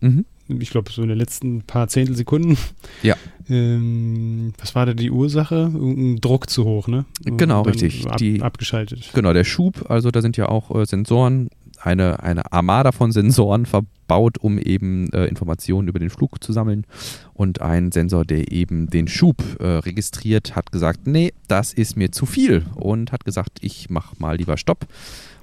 [0.00, 0.24] Mhm.
[0.48, 2.56] Ich glaube, so in den letzten paar Zehntelsekunden.
[3.02, 3.16] Ja.
[3.48, 5.70] Ähm, was war da die Ursache?
[5.74, 7.04] Irgendein Druck zu hoch, ne?
[7.24, 8.06] Genau, richtig.
[8.06, 9.10] Ab, die, abgeschaltet.
[9.12, 11.50] Genau, der Schub, also da sind ja auch äh, Sensoren
[11.86, 16.84] eine, eine Armada von Sensoren verbaut, um eben äh, Informationen über den Flug zu sammeln.
[17.32, 22.10] Und ein Sensor, der eben den Schub äh, registriert, hat gesagt, nee, das ist mir
[22.12, 24.86] zu viel und hat gesagt, ich mach mal lieber Stopp.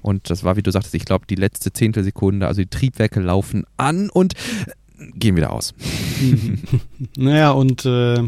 [0.02, 3.64] Und das war, wie du sagtest, ich glaube, die letzte Zehntelsekunde, also die Triebwerke laufen
[3.78, 4.34] an und
[5.14, 5.74] gehen wieder aus.
[7.16, 8.22] naja, und äh,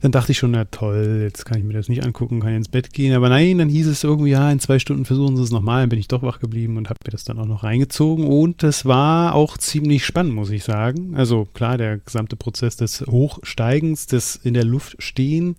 [0.00, 2.68] dann dachte ich schon, na toll, jetzt kann ich mir das nicht angucken, kann ins
[2.68, 3.14] Bett gehen.
[3.14, 5.82] Aber nein, dann hieß es irgendwie, ja, in zwei Stunden versuchen sie es nochmal.
[5.82, 8.26] Dann bin ich doch wach geblieben und habe mir das dann auch noch reingezogen.
[8.26, 11.14] Und das war auch ziemlich spannend, muss ich sagen.
[11.16, 15.56] Also klar, der gesamte Prozess des Hochsteigens, des in der Luft stehen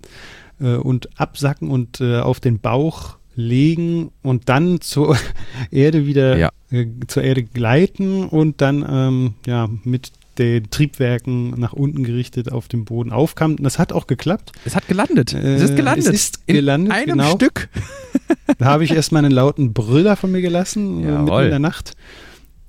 [0.59, 5.17] äh, und absacken und äh, auf den Bauch legen und dann zur
[5.71, 6.49] Erde wieder ja.
[6.71, 12.67] äh, zur Erde gleiten und dann ähm, ja mit den Triebwerken nach unten gerichtet auf
[12.67, 13.57] dem Boden aufkam.
[13.57, 14.53] Das hat auch geklappt.
[14.65, 15.33] Es hat gelandet.
[15.33, 16.07] Äh, es ist gelandet.
[16.07, 16.87] Es ist gelandet.
[16.87, 17.35] In einem genau.
[17.35, 17.69] Stück.
[18.57, 21.91] da habe ich erstmal einen lauten Brüller von mir gelassen, äh, mitten in der Nacht.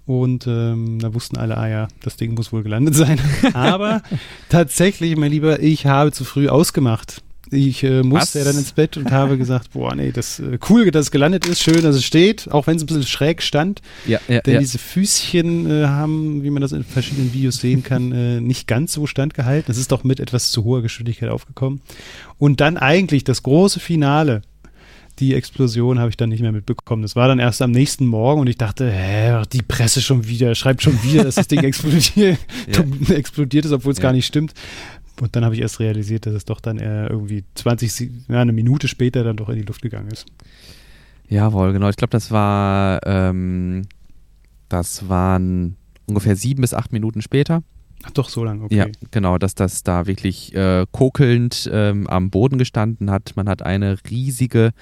[0.06, 3.20] Und ähm, da wussten alle, ah ja, das Ding muss wohl gelandet sein.
[3.54, 4.02] Aber
[4.48, 7.22] tatsächlich, mein Lieber, ich habe zu früh ausgemacht.
[7.52, 10.90] Ich äh, musste ja dann ins Bett und habe gesagt, boah, nee, das äh, cool,
[10.90, 13.82] dass es gelandet ist, schön, dass es steht, auch wenn es ein bisschen schräg stand.
[14.06, 14.60] Ja, ja, denn ja.
[14.60, 18.92] diese Füßchen äh, haben, wie man das in verschiedenen Videos sehen kann, äh, nicht ganz
[18.92, 19.70] so standgehalten.
[19.70, 21.80] Es ist doch mit etwas zu hoher Geschwindigkeit aufgekommen.
[22.38, 24.42] Und dann eigentlich das große Finale.
[25.18, 27.02] Die Explosion habe ich dann nicht mehr mitbekommen.
[27.02, 30.54] Das war dann erst am nächsten Morgen und ich dachte, hä, die Presse schon wieder,
[30.54, 32.38] schreibt schon wieder, dass das Ding explodiert,
[33.10, 34.54] explodiert ist, obwohl es gar nicht stimmt.
[35.20, 38.88] Und dann habe ich erst realisiert, dass es doch dann irgendwie 20, ja, eine Minute
[38.88, 40.26] später dann doch in die Luft gegangen ist.
[41.28, 41.88] Jawohl, genau.
[41.88, 43.82] Ich glaube, das war, ähm,
[44.68, 47.62] das waren ungefähr sieben bis acht Minuten später.
[48.02, 48.76] Ach doch, so lange, okay.
[48.76, 53.32] Ja, genau, dass das da wirklich äh, kokelnd ähm, am Boden gestanden hat.
[53.36, 54.72] Man hat eine riesige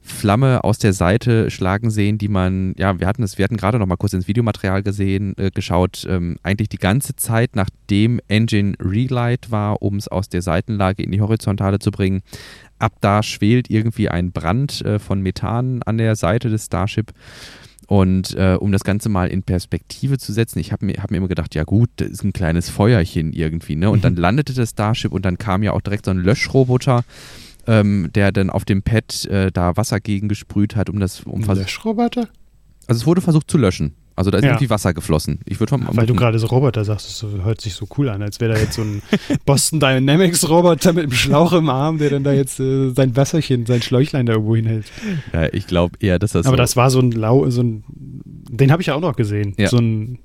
[0.00, 3.78] Flamme aus der Seite schlagen sehen, die man, ja, wir hatten es, wir hatten gerade
[3.78, 8.74] noch mal kurz ins Videomaterial gesehen, äh, geschaut, ähm, eigentlich die ganze Zeit, nachdem Engine
[8.80, 12.22] Relight war, um es aus der Seitenlage in die Horizontale zu bringen.
[12.78, 17.12] Ab da schwelt irgendwie ein Brand äh, von Methan an der Seite des Starship.
[17.90, 21.16] Und äh, um das Ganze mal in Perspektive zu setzen, ich habe mir, hab mir
[21.16, 23.90] immer gedacht, ja gut, das ist ein kleines Feuerchen irgendwie, ne?
[23.90, 24.02] Und mhm.
[24.02, 27.02] dann landete das Starship und dann kam ja auch direkt so ein Löschroboter
[27.70, 31.42] ähm, der dann auf dem Pad äh, da Wasser gegen gesprüht hat, um das um
[31.42, 32.28] Löschroboter?
[32.86, 33.94] Also es wurde versucht zu löschen.
[34.16, 34.50] Also da ist ja.
[34.50, 35.40] irgendwie Wasser geflossen.
[35.46, 38.38] Ich würde Weil du gerade so Roboter sagst, das hört sich so cool an, als
[38.38, 39.00] wäre da jetzt so ein
[39.46, 43.64] Boston Dynamics Roboter mit einem Schlauch im Arm, der dann da jetzt äh, sein Wasserchen,
[43.64, 44.86] sein Schläuchlein da irgendwo hinhält.
[45.32, 46.44] Ja, ich glaube eher, dass das.
[46.44, 49.16] Aber so das war so ein Lau, so ein, den habe ich ja auch noch
[49.16, 49.54] gesehen.
[49.56, 49.68] Ja.
[49.68, 50.18] So ein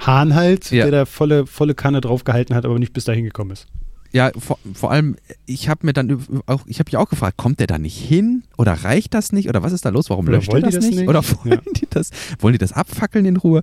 [0.00, 0.84] Hahn halt, ja.
[0.84, 3.66] der da volle, volle Kanne draufgehalten hat, aber nicht bis dahin gekommen ist.
[4.12, 5.16] Ja, vor, vor allem,
[5.46, 8.44] ich habe mir dann auch, ich habe mich auch gefragt, kommt der da nicht hin?
[8.56, 9.48] Oder reicht das nicht?
[9.48, 10.10] Oder was ist da los?
[10.10, 10.98] Warum Oder löscht er das, das nicht?
[10.98, 11.08] nicht?
[11.08, 11.72] Oder wollen ja.
[11.76, 13.62] die das, wollen die das abfackeln in Ruhe?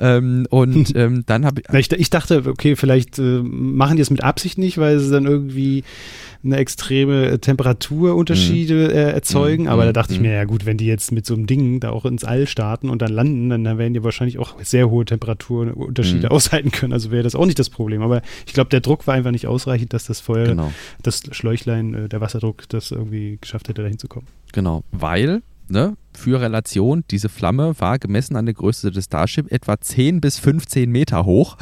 [0.00, 2.10] Ähm, und ähm, dann habe ich, ich.
[2.10, 5.84] dachte, okay, vielleicht äh, machen die es mit Absicht nicht, weil sie dann irgendwie
[6.44, 8.90] eine extreme Temperaturunterschiede mhm.
[8.90, 9.64] äh, erzeugen.
[9.64, 9.68] Mhm.
[9.70, 11.90] Aber da dachte ich mir, ja gut, wenn die jetzt mit so einem Ding da
[11.90, 15.04] auch ins All starten und dann landen, dann, dann werden die wahrscheinlich auch sehr hohe
[15.04, 16.32] Temperaturunterschiede mhm.
[16.32, 16.92] aushalten können.
[16.92, 18.02] Also wäre das auch nicht das Problem.
[18.02, 20.72] Aber ich glaube, der Druck war einfach nicht ausreichend, dass das Feuer, genau.
[21.02, 24.28] das Schläuchlein, äh, der Wasserdruck, das irgendwie geschafft hätte, da hinzukommen.
[24.52, 29.80] Genau, weil ne, für Relation, diese Flamme war gemessen an der Größe des Starship etwa
[29.80, 31.56] 10 bis 15 Meter hoch.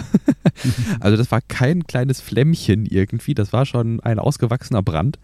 [1.00, 5.18] also das war kein kleines Flämmchen irgendwie, das war schon ein ausgewachsener Brand.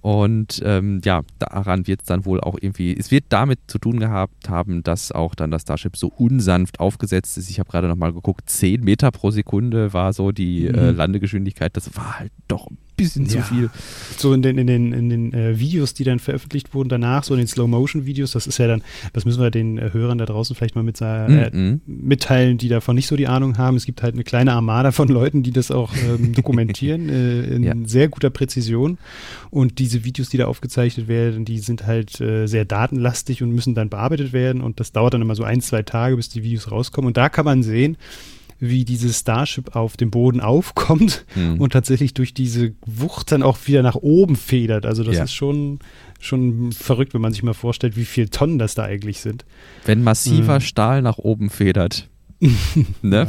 [0.00, 3.98] Und ähm, ja, daran wird es dann wohl auch irgendwie, es wird damit zu tun
[3.98, 7.50] gehabt haben, dass auch dann das Starship so unsanft aufgesetzt ist.
[7.50, 10.78] Ich habe gerade nochmal geguckt, 10 Meter pro Sekunde war so die äh, mhm.
[10.78, 11.76] äh, Landegeschwindigkeit.
[11.76, 13.30] Das war halt doch ein bisschen ja.
[13.30, 13.70] zu viel.
[14.16, 17.34] So in den, in den, in den äh, Videos, die dann veröffentlicht wurden danach, so
[17.34, 18.82] in den Slow-Motion-Videos, das ist ja dann,
[19.12, 21.80] das müssen wir den äh, Hörern da draußen vielleicht mal mit, äh, mhm.
[21.86, 23.76] mitteilen, die davon nicht so die Ahnung haben.
[23.76, 27.62] Es gibt halt eine kleine Armada von Leuten, die das auch ähm, dokumentieren, äh, in
[27.64, 27.74] ja.
[27.84, 28.98] sehr guter Präzision.
[29.50, 33.74] Und diese Videos, die da aufgezeichnet werden, die sind halt äh, sehr datenlastig und müssen
[33.74, 34.60] dann bearbeitet werden.
[34.60, 37.06] Und das dauert dann immer so ein, zwei Tage, bis die Videos rauskommen.
[37.06, 37.96] Und da kann man sehen,
[38.58, 41.60] wie dieses Starship auf dem Boden aufkommt mhm.
[41.60, 44.86] und tatsächlich durch diese Wucht dann auch wieder nach oben federt.
[44.86, 45.24] Also das ja.
[45.24, 45.78] ist schon,
[46.18, 49.44] schon verrückt, wenn man sich mal vorstellt, wie viele Tonnen das da eigentlich sind.
[49.84, 50.62] Wenn massiver mhm.
[50.62, 52.08] Stahl nach oben federt.
[53.02, 53.28] ne?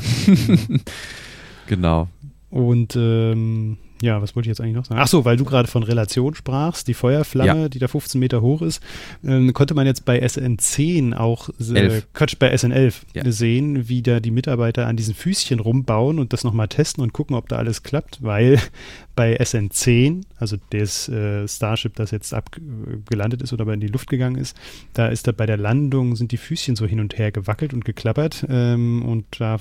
[1.67, 2.07] genau.
[2.49, 5.01] Und ähm, ja, was wollte ich jetzt eigentlich noch sagen?
[5.01, 7.69] Ach so, weil du gerade von Relation sprachst, die Feuerflamme, ja.
[7.69, 8.81] die da 15 Meter hoch ist,
[9.23, 13.31] ähm, konnte man jetzt bei SN10 auch, äh, Quatsch, bei SN11 ja.
[13.31, 17.35] sehen, wie da die Mitarbeiter an diesen Füßchen rumbauen und das nochmal testen und gucken,
[17.35, 18.59] ob da alles klappt, weil
[19.15, 24.09] bei SN10, also das äh, Starship, das jetzt abgelandet ist oder aber in die Luft
[24.09, 24.55] gegangen ist,
[24.93, 27.83] da ist da bei der Landung sind die Füßchen so hin und her gewackelt und
[27.83, 29.59] geklappert ähm, und da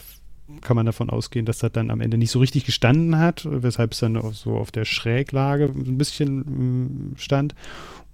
[0.60, 3.92] kann man davon ausgehen, dass das dann am Ende nicht so richtig gestanden hat, weshalb
[3.92, 7.54] es dann so auf der Schräglage ein bisschen äh, stand.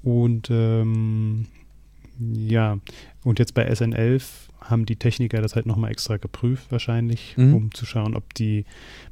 [0.02, 1.46] Und ähm,
[2.18, 2.78] ja,
[3.24, 4.22] und jetzt bei SN11
[4.60, 7.54] haben die Techniker das halt nochmal extra geprüft wahrscheinlich, mhm.
[7.54, 8.64] um zu schauen, ob die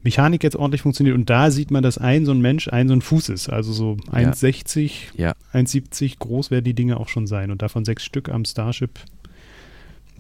[0.03, 1.17] Mechanik jetzt ordentlich funktioniert.
[1.17, 3.49] Und da sieht man, dass ein so ein Mensch ein so ein Fuß ist.
[3.49, 5.35] Also so 1,60, ja.
[5.53, 7.51] 1,70 groß werden die Dinge auch schon sein.
[7.51, 9.01] Und davon sechs Stück am Starship.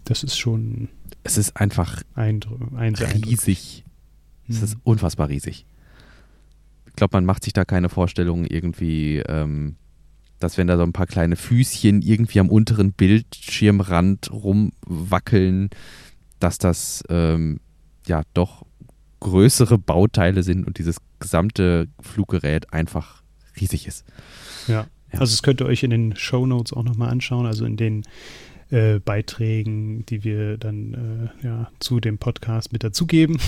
[0.05, 0.89] Das ist schon.
[1.23, 3.85] Es ist einfach riesig.
[4.49, 4.65] Es mhm.
[4.65, 5.67] ist unfassbar riesig.
[6.87, 9.19] Ich glaube, man macht sich da keine Vorstellung irgendwie.
[9.19, 9.77] Ähm,
[10.41, 15.69] dass wenn da so ein paar kleine Füßchen irgendwie am unteren Bildschirmrand rumwackeln,
[16.41, 17.61] dass das ähm,
[18.07, 18.65] ja doch
[19.21, 23.23] größere Bauteile sind und dieses gesamte Fluggerät einfach
[23.61, 24.05] riesig ist.
[24.67, 24.87] Ja.
[25.13, 25.21] ja.
[25.21, 28.03] Also das könnt ihr euch in den Show Notes auch nochmal anschauen, also in den
[28.71, 33.39] äh, Beiträgen, die wir dann äh, ja, zu dem Podcast mit dazugeben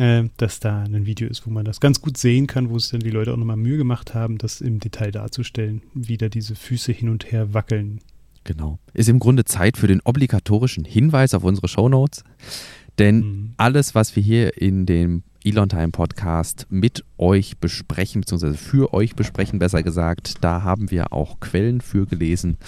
[0.00, 2.88] äh, dass da ein Video ist, wo man das ganz gut sehen kann, wo es
[2.88, 6.54] dann die Leute auch nochmal Mühe gemacht haben, das im Detail darzustellen, wie da diese
[6.54, 8.00] Füße hin und her wackeln.
[8.44, 8.78] Genau.
[8.94, 12.24] Ist im Grunde Zeit für den obligatorischen Hinweis auf unsere Shownotes.
[12.98, 13.54] Denn mhm.
[13.58, 19.16] alles, was wir hier in dem Elon Time Podcast mit euch besprechen, beziehungsweise für euch
[19.16, 20.44] besprechen, besser gesagt.
[20.44, 22.58] Da haben wir auch Quellen für gelesen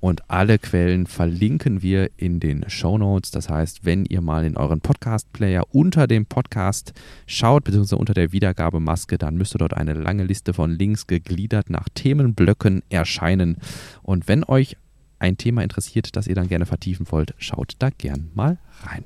[0.00, 3.32] und alle Quellen verlinken wir in den Show Notes.
[3.32, 6.94] Das heißt, wenn ihr mal in euren Podcast-Player unter dem Podcast
[7.26, 11.88] schaut, beziehungsweise unter der Wiedergabemaske, dann müsste dort eine lange Liste von Links gegliedert nach
[11.94, 13.58] Themenblöcken erscheinen.
[14.02, 14.78] Und wenn euch
[15.18, 19.04] ein Thema interessiert, das ihr dann gerne vertiefen wollt, schaut da gern mal rein.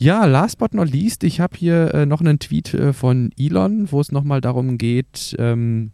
[0.00, 3.90] Ja, last but not least, ich habe hier äh, noch einen Tweet äh, von Elon,
[3.90, 5.90] wo es nochmal darum geht, ähm,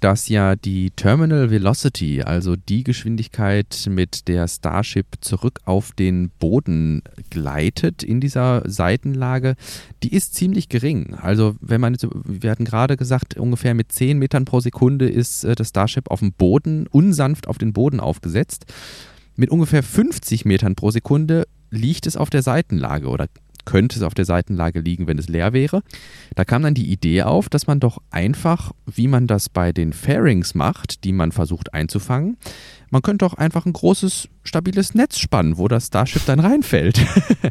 [0.00, 7.02] dass ja die Terminal Velocity, also die Geschwindigkeit, mit der Starship zurück auf den Boden
[7.28, 9.56] gleitet in dieser Seitenlage,
[10.02, 11.14] die ist ziemlich gering.
[11.14, 15.54] Also wenn man, wir hatten gerade gesagt, ungefähr mit 10 Metern pro Sekunde ist äh,
[15.54, 18.64] das Starship auf dem Boden, unsanft auf den Boden aufgesetzt.
[19.36, 23.28] Mit ungefähr 50 Metern pro Sekunde liegt es auf der Seitenlage oder
[23.68, 25.82] könnte es auf der Seitenlage liegen, wenn es leer wäre.
[26.34, 29.92] Da kam dann die Idee auf, dass man doch einfach, wie man das bei den
[29.92, 32.38] Fairings macht, die man versucht einzufangen,
[32.88, 37.04] man könnte doch einfach ein großes, stabiles Netz spannen, wo das Starship dann reinfällt.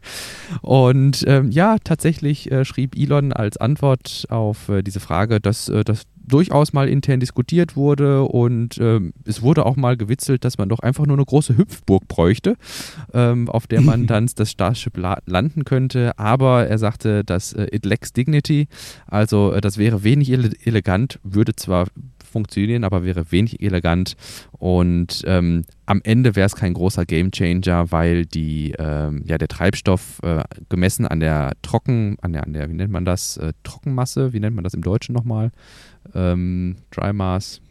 [0.62, 5.84] und ähm, ja, tatsächlich äh, schrieb Elon als Antwort auf äh, diese Frage, dass äh,
[5.84, 10.70] das durchaus mal intern diskutiert wurde und ähm, es wurde auch mal gewitzelt, dass man
[10.70, 12.58] doch einfach nur eine große Hüpfburg bräuchte,
[13.14, 16.18] ähm, auf der man dann das Starship la landen könnte.
[16.20, 18.68] Aber er sagte, dass äh, it lacks dignity,
[19.06, 21.88] also äh, das wäre wenig ele elegant, würde zwar
[22.28, 24.16] funktionieren, aber wäre wenig elegant.
[24.52, 30.20] Und ähm, am Ende wäre es kein großer Gamechanger, weil die, ähm, ja, der Treibstoff
[30.24, 34.34] äh, gemessen an der Trocken, an der, an der, wie nennt man das, äh, Trockenmasse,
[34.34, 35.52] wie nennt man das im Deutschen nochmal?
[36.14, 37.62] Ähm, Dry Mass.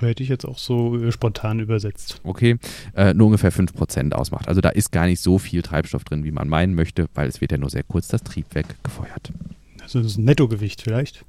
[0.00, 2.20] Hätte ich jetzt auch so äh, spontan übersetzt.
[2.24, 2.58] Okay,
[2.94, 4.48] äh, nur ungefähr 5% ausmacht.
[4.48, 7.40] Also da ist gar nicht so viel Treibstoff drin, wie man meinen möchte, weil es
[7.40, 9.32] wird ja nur sehr kurz das Triebwerk gefeuert.
[9.82, 11.24] Also das ist ein Nettogewicht vielleicht?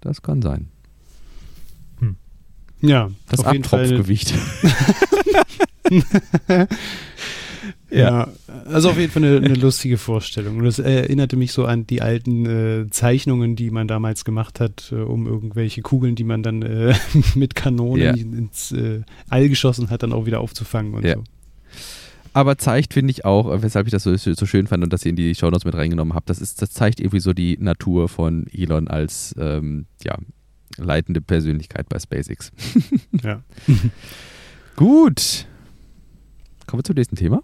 [0.00, 0.68] Das kann sein.
[2.80, 4.34] Ja, das Abtropfgewicht.
[7.90, 8.28] ja.
[8.66, 10.58] also auf jeden Fall eine, eine, lustige Vorstellung.
[10.58, 14.92] Und das erinnerte mich so an die alten äh, Zeichnungen, die man damals gemacht hat,
[14.92, 16.94] äh, um irgendwelche Kugeln, die man dann äh,
[17.34, 18.12] mit Kanonen ja.
[18.12, 21.14] ins äh, All geschossen hat, dann auch wieder aufzufangen und ja.
[21.14, 21.24] so.
[22.34, 25.10] Aber zeigt, finde ich auch, weshalb ich das so, so, schön fand und dass ihr
[25.10, 28.46] in die Shownotes mit reingenommen habt, das, ist, das zeigt irgendwie so die Natur von
[28.52, 30.16] Elon als ähm, ja,
[30.76, 32.52] leitende Persönlichkeit bei SpaceX.
[33.22, 33.42] ja.
[34.76, 35.46] Gut.
[36.68, 37.42] Kommen wir zum nächsten Thema.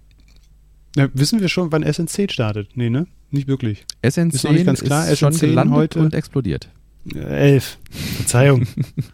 [0.96, 2.68] Ja, wissen wir schon, wann SN10 startet?
[2.76, 3.06] Nee, ne?
[3.30, 3.86] Nicht wirklich.
[4.04, 5.10] SN10 ist, nicht ganz klar.
[5.10, 6.68] ist schon gelandet heute und explodiert.
[7.14, 7.78] Elf.
[7.90, 8.66] Verzeihung.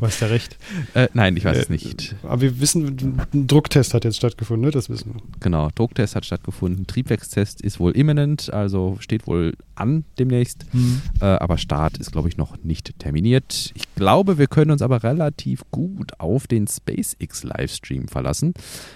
[0.00, 0.56] Du hast ja recht.
[0.94, 2.16] Äh, nein, ich weiß äh, es nicht.
[2.22, 4.70] Aber wir wissen, ein Drucktest hat jetzt stattgefunden, ne?
[4.70, 5.20] das wissen wir.
[5.40, 6.86] Genau, Drucktest hat stattgefunden.
[6.86, 10.64] Triebwerkstest ist wohl imminent, also steht wohl an demnächst.
[10.72, 11.02] Mhm.
[11.20, 13.72] Äh, aber Start ist, glaube ich, noch nicht terminiert.
[13.74, 18.54] Ich glaube, wir können uns aber relativ gut auf den SpaceX Livestream verlassen,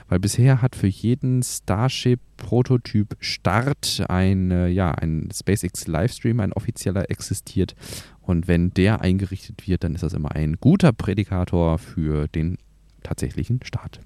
[0.09, 6.53] weil bisher hat für jeden Starship Prototyp Start ein, äh, ja, ein SpaceX Livestream, ein
[6.53, 7.75] offizieller existiert
[8.27, 12.59] und wenn der eingerichtet wird, dann ist das immer ein guter Prädikator für den
[13.03, 14.01] tatsächlichen Start.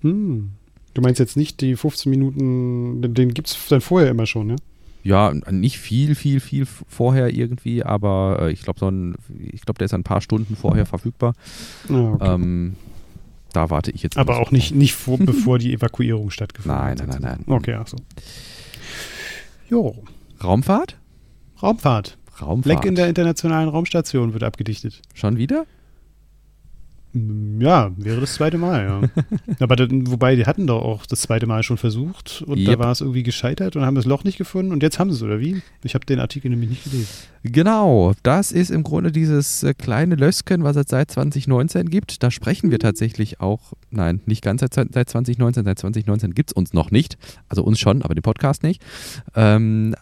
[0.00, 0.52] Hm.
[0.94, 4.56] Du meinst jetzt nicht die 15 Minuten, den gibt es dann vorher immer schon, ja?
[5.02, 8.90] Ja, nicht viel, viel, viel vorher irgendwie, aber äh, ich glaube, so
[9.38, 11.34] ich glaube, der ist ein paar Stunden vorher verfügbar.
[11.88, 12.34] Ah, okay.
[12.34, 12.76] ähm,
[13.52, 14.16] da warte ich jetzt.
[14.16, 17.06] Aber auch nicht, nicht vor, bevor die Evakuierung stattgefunden nein, hat.
[17.06, 17.56] Nein, nein, nein.
[17.56, 17.96] Okay, ach so.
[19.70, 20.02] Jo.
[20.42, 20.98] Raumfahrt?
[21.62, 22.18] Raumfahrt.
[22.40, 22.66] Raumfahrt.
[22.76, 25.02] Leck in der internationalen Raumstation wird abgedichtet.
[25.14, 25.64] Schon wieder?
[27.12, 29.24] Mm, Ja, wäre das zweite Mal, ja.
[29.60, 32.66] Aber dann, wobei, die hatten doch auch das zweite Mal schon versucht und Yep.
[32.66, 35.16] da war es irgendwie gescheitert und haben das Loch nicht gefunden und jetzt haben sie
[35.16, 35.62] es, oder wie?
[35.82, 37.08] Ich habe den Artikel nämlich nicht gelesen.
[37.44, 42.22] Genau, das ist im Grunde dieses äh, kleine Lösken, was es seit 2019 gibt.
[42.22, 46.54] Da sprechen wir tatsächlich auch, nein, nicht ganz seit, seit 2019, seit 2019 gibt es
[46.54, 47.16] uns noch nicht.
[47.48, 48.82] Also uns schon, aber den Podcast nicht.
[49.34, 49.94] Ähm,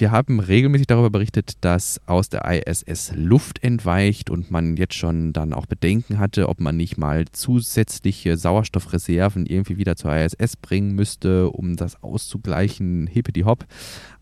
[0.00, 5.32] wir haben regelmäßig darüber berichtet, dass aus der ISS Luft entweicht und man jetzt schon
[5.32, 10.94] dann auch Bedenken hatte, ob man nicht mal zusätzliche Sauerstoffreserven irgendwie wieder zur ISS bringen
[10.94, 13.06] müsste, um das auszugleichen.
[13.06, 13.66] Hippity hopp.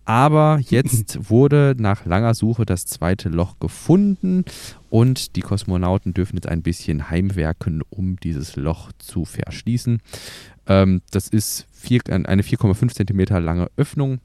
[0.05, 4.45] Aber jetzt wurde nach langer Suche das zweite Loch gefunden
[4.91, 10.01] und die Kosmonauten dürfen jetzt ein bisschen heimwerken, um dieses Loch zu verschließen.
[10.67, 14.21] Ähm, das ist vier, eine 4,5 Zentimeter lange Öffnung,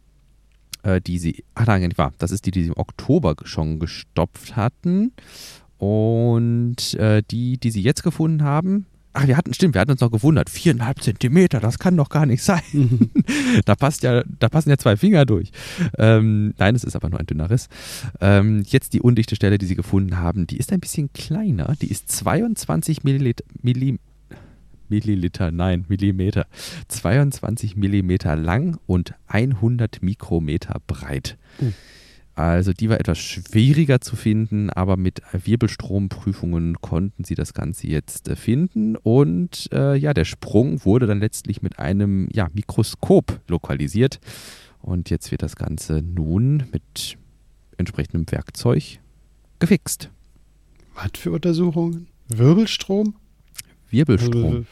[0.84, 3.80] äh, die sie, ach nein, nicht wahr, das ist die, die sie im Oktober schon
[3.80, 5.14] gestopft hatten.
[5.78, 10.02] Und äh, die, die sie jetzt gefunden haben, ach, wir hatten, stimmt, wir hatten uns
[10.02, 13.12] noch gewundert, viereinhalb Zentimeter, das kann doch gar nicht sein.
[13.66, 15.52] da passt ja, da passen ja zwei Finger durch.
[15.98, 17.70] Ähm, nein, es ist aber nur ein dünner Riss.
[18.20, 21.76] Ähm, jetzt die undichte Stelle, die sie gefunden haben, die ist ein bisschen kleiner.
[21.82, 24.00] Die ist 22 Milliliter, Milli,
[24.90, 26.48] Milliliter, nein, Millimeter.
[26.88, 31.38] 22 Millimeter lang und 100 Mikrometer breit.
[31.62, 31.72] Uh.
[32.40, 38.30] Also die war etwas schwieriger zu finden, aber mit Wirbelstromprüfungen konnten sie das Ganze jetzt
[38.30, 38.96] äh, finden.
[38.96, 44.22] Und äh, ja, der Sprung wurde dann letztlich mit einem ja, Mikroskop lokalisiert.
[44.82, 47.18] Und jetzt wird das Ganze nun mit
[47.78, 49.00] entsprechendem Werkzeug
[49.60, 50.10] gefixt.
[50.96, 52.08] Was für Untersuchungen?
[52.30, 53.16] Wirbelstrom?
[53.90, 54.66] Wirbelstrom.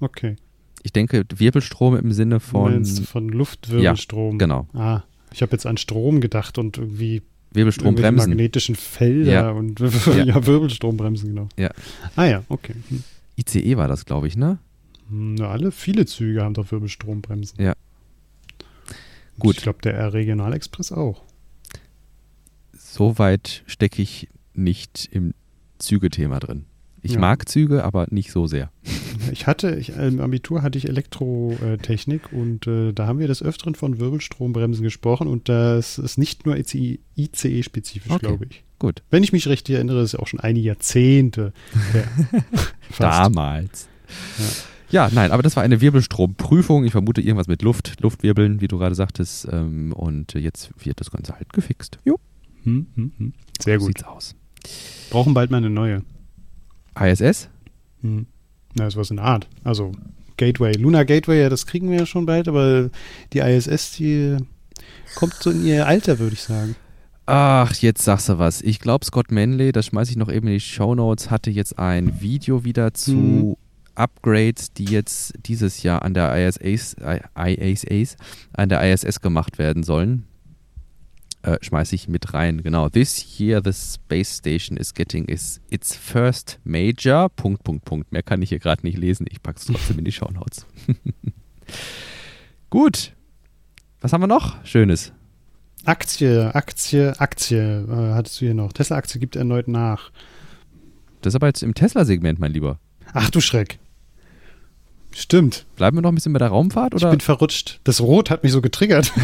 [0.00, 0.36] Okay.
[0.82, 4.38] Ich denke, Wirbelstrom im Sinne Von, von von Luftwirbelstrom.
[4.38, 4.68] genau.
[4.74, 5.02] Ah,
[5.32, 8.30] ich habe jetzt an Strom gedacht und irgendwie Wirbelstrombremsen.
[8.30, 9.50] magnetischen Felder Ja.
[9.50, 10.24] und Ja.
[10.24, 10.46] ja.
[10.46, 11.48] Wirbelstrombremsen, genau.
[11.56, 11.70] Ja.
[12.16, 12.74] Ah ja, okay.
[12.88, 13.02] Hm.
[13.36, 14.58] ICE war das, glaube ich, ne?
[15.08, 17.62] Hm, Na, alle, viele Züge haben doch Wirbelstrombremsen.
[17.62, 17.72] Ja.
[19.36, 19.56] Und Gut.
[19.56, 21.22] Ich glaube, der R-Regionalexpress auch.
[22.76, 25.34] So weit stecke ich nicht im
[25.78, 26.66] Zügethema drin.
[27.02, 27.20] Ich Ja.
[27.20, 28.70] mag Züge, aber nicht so sehr.
[29.32, 33.74] Ich hatte, ich, im Abitur hatte ich Elektrotechnik und äh, da haben wir des Öfteren
[33.74, 38.26] von Wirbelstrombremsen gesprochen und das ist nicht nur ICE-spezifisch, Okay.
[38.26, 38.64] glaube ich.
[38.78, 39.02] Gut.
[39.10, 41.52] Wenn ich mich richtig erinnere, ist ja auch schon einige Jahrzehnte
[41.92, 42.04] her.
[42.98, 43.88] Damals.
[44.90, 45.08] Ja.
[45.12, 46.84] nein, aber das war eine Wirbelstromprüfung.
[46.84, 49.48] Ich vermute irgendwas mit Luft, Luftwirbeln, wie du gerade sagtest.
[49.50, 51.98] Ähm, und jetzt wird das Ganze halt gefixt.
[52.04, 52.18] Jo,
[52.64, 53.32] Hm, hm, hm.
[53.60, 53.98] Sehr so gut.
[53.98, 54.34] sieht's aus.
[55.10, 56.02] Brauchen bald mal eine neue.
[56.98, 57.48] ISS?
[58.02, 58.26] Hm.
[58.74, 59.48] Na, sowas in der Art.
[59.62, 59.92] Also
[60.36, 60.72] Gateway.
[60.72, 62.90] Lunar Gateway, ja, das kriegen wir ja schon bald, aber
[63.32, 64.36] die ISS, die
[65.14, 66.74] kommt so in ihr Alter, würde ich sagen.
[67.26, 68.60] Ach, jetzt sagst du was.
[68.60, 71.78] Ich glaube, Scott Manley, das schmeiße ich noch eben in die Show Notes, hatte jetzt
[71.78, 73.56] ein Video wieder zu Mhm.
[73.94, 76.96] Upgrades, die jetzt dieses Jahr an der ISS,
[77.36, 78.16] ISS,
[78.52, 80.24] an der ISS gemacht werden sollen.
[81.44, 82.62] Äh, schmeiße ich mit rein.
[82.62, 82.88] Genau.
[82.88, 87.28] This year the space station is getting is its first major.
[87.28, 88.12] Punkt, Punkt, Punkt.
[88.12, 89.26] Mehr kann ich hier gerade nicht lesen.
[89.30, 90.64] Ich packe es trotzdem in die Show Notes.
[92.70, 93.12] Gut.
[94.00, 94.64] Was haben wir noch?
[94.64, 95.12] Schönes.
[95.84, 98.72] Aktie, Aktie, Aktie, äh, hattest du hier noch.
[98.72, 100.12] Tesla-Aktie gibt erneut nach.
[101.20, 102.78] Das ist aber jetzt im Tesla-Segment, mein Lieber.
[103.12, 103.78] Ach du Schreck.
[105.10, 105.66] Stimmt.
[105.76, 107.10] Bleiben wir noch ein bisschen bei der Raumfahrt Ich oder?
[107.10, 107.80] bin verrutscht.
[107.84, 109.12] Das Rot hat mich so getriggert.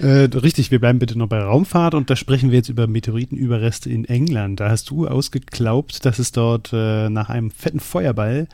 [0.00, 3.90] äh, richtig, wir bleiben bitte noch bei Raumfahrt und da sprechen wir jetzt über Meteoritenüberreste
[3.90, 4.60] in England.
[4.60, 8.48] Da hast du ausgeglaubt, dass es dort äh, nach einem fetten Feuerball,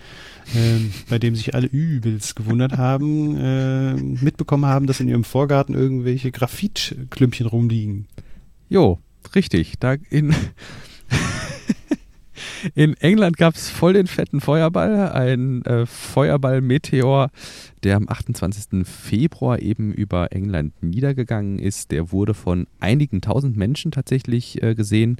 [0.54, 5.74] ähm, bei dem sich alle übelst gewundert haben, äh, mitbekommen haben, dass in ihrem Vorgarten
[5.74, 8.06] irgendwelche Graphitklümpchen rumliegen.
[8.68, 8.98] Jo,
[9.34, 9.74] richtig.
[9.80, 10.34] Da in,
[12.74, 15.12] in England gab es voll den fetten Feuerball.
[15.12, 17.30] Ein äh, Feuerball-Meteor,
[17.82, 18.86] der am 28.
[18.86, 21.90] Februar eben über England niedergegangen ist.
[21.90, 25.16] Der wurde von einigen tausend Menschen tatsächlich äh, gesehen.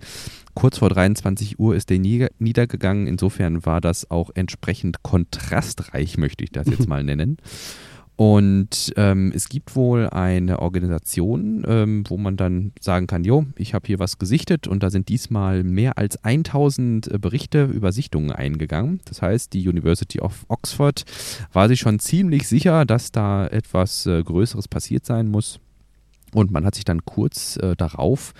[0.55, 3.07] Kurz vor 23 Uhr ist der nieder niedergegangen.
[3.07, 7.39] Insofern war das auch entsprechend kontrastreich, möchte ich das jetzt mal nennen.
[8.17, 13.75] Und ähm, es gibt wohl eine Organisation, ähm, wo man dann sagen kann, jo, ich
[13.75, 18.31] habe hier was gesichtet und da sind diesmal mehr als 1000 äh, Berichte über Sichtungen
[18.31, 19.01] eingegangen.
[19.07, 21.05] Das heißt, die University of Oxford
[21.53, 25.59] war sich schon ziemlich sicher, dass da etwas äh, Größeres passiert sein muss.
[26.35, 28.33] Und man hat sich dann kurz äh, darauf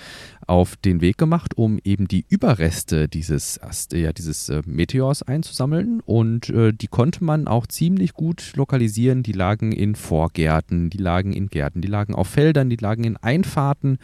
[0.47, 3.61] auf den Weg gemacht, um eben die Überreste dieses,
[3.93, 6.01] ja, dieses äh, Meteors einzusammeln.
[6.05, 9.23] Und äh, die konnte man auch ziemlich gut lokalisieren.
[9.23, 13.17] Die lagen in Vorgärten, die lagen in Gärten, die lagen auf Feldern, die lagen in
[13.19, 13.99] Einfahrten.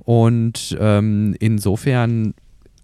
[0.00, 2.34] Und ähm, insofern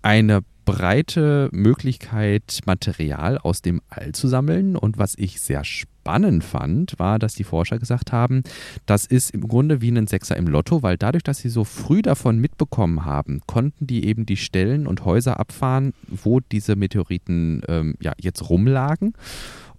[0.03, 4.77] eine breite Möglichkeit, Material aus dem All zu sammeln.
[4.77, 5.96] Und was ich sehr spannend
[6.43, 8.43] fand, war, dass die Forscher gesagt haben,
[8.87, 12.03] das ist im Grunde wie ein Sechser im Lotto, weil dadurch, dass sie so früh
[12.03, 17.95] davon mitbekommen haben, konnten die eben die Stellen und Häuser abfahren, wo diese Meteoriten ähm,
[18.01, 19.15] ja, jetzt rumlagen.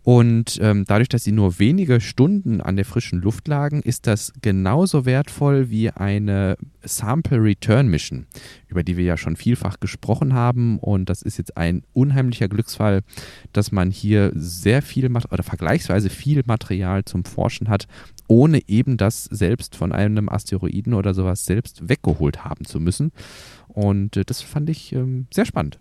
[0.08, 4.32] Und ähm, dadurch, dass sie nur wenige Stunden an der frischen Luft lagen, ist das
[4.42, 8.26] genauso wertvoll wie eine Sample Return Mission,
[8.70, 10.80] über die wir ja schon vielfach gesprochen haben.
[10.80, 13.02] Und das ist jetzt ein unheimlicher Glücksfall,
[13.52, 17.86] dass man hier sehr viel oder vergleichsweise viel Material zum Forschen hat,
[18.30, 23.12] ohne eben das selbst von einem Asteroiden oder sowas selbst weggeholt haben zu müssen.
[23.68, 25.80] Und äh, das fand ich ähm, sehr spannend.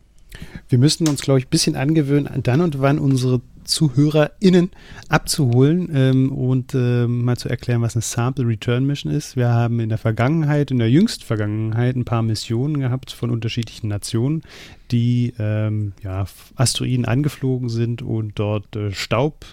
[0.68, 4.70] Wir müssten uns, glaube ich, ein bisschen angewöhnen, dann und wann unsere ZuhörerInnen
[5.08, 9.36] abzuholen ähm, und äh, mal zu erklären, was eine Sample Return Mission ist.
[9.36, 13.88] Wir haben in der Vergangenheit, in der jüngsten Vergangenheit, ein paar Missionen gehabt von unterschiedlichen
[13.88, 14.42] Nationen,
[14.90, 19.44] die ähm, ja, Asteroiden angeflogen sind und dort äh, Staub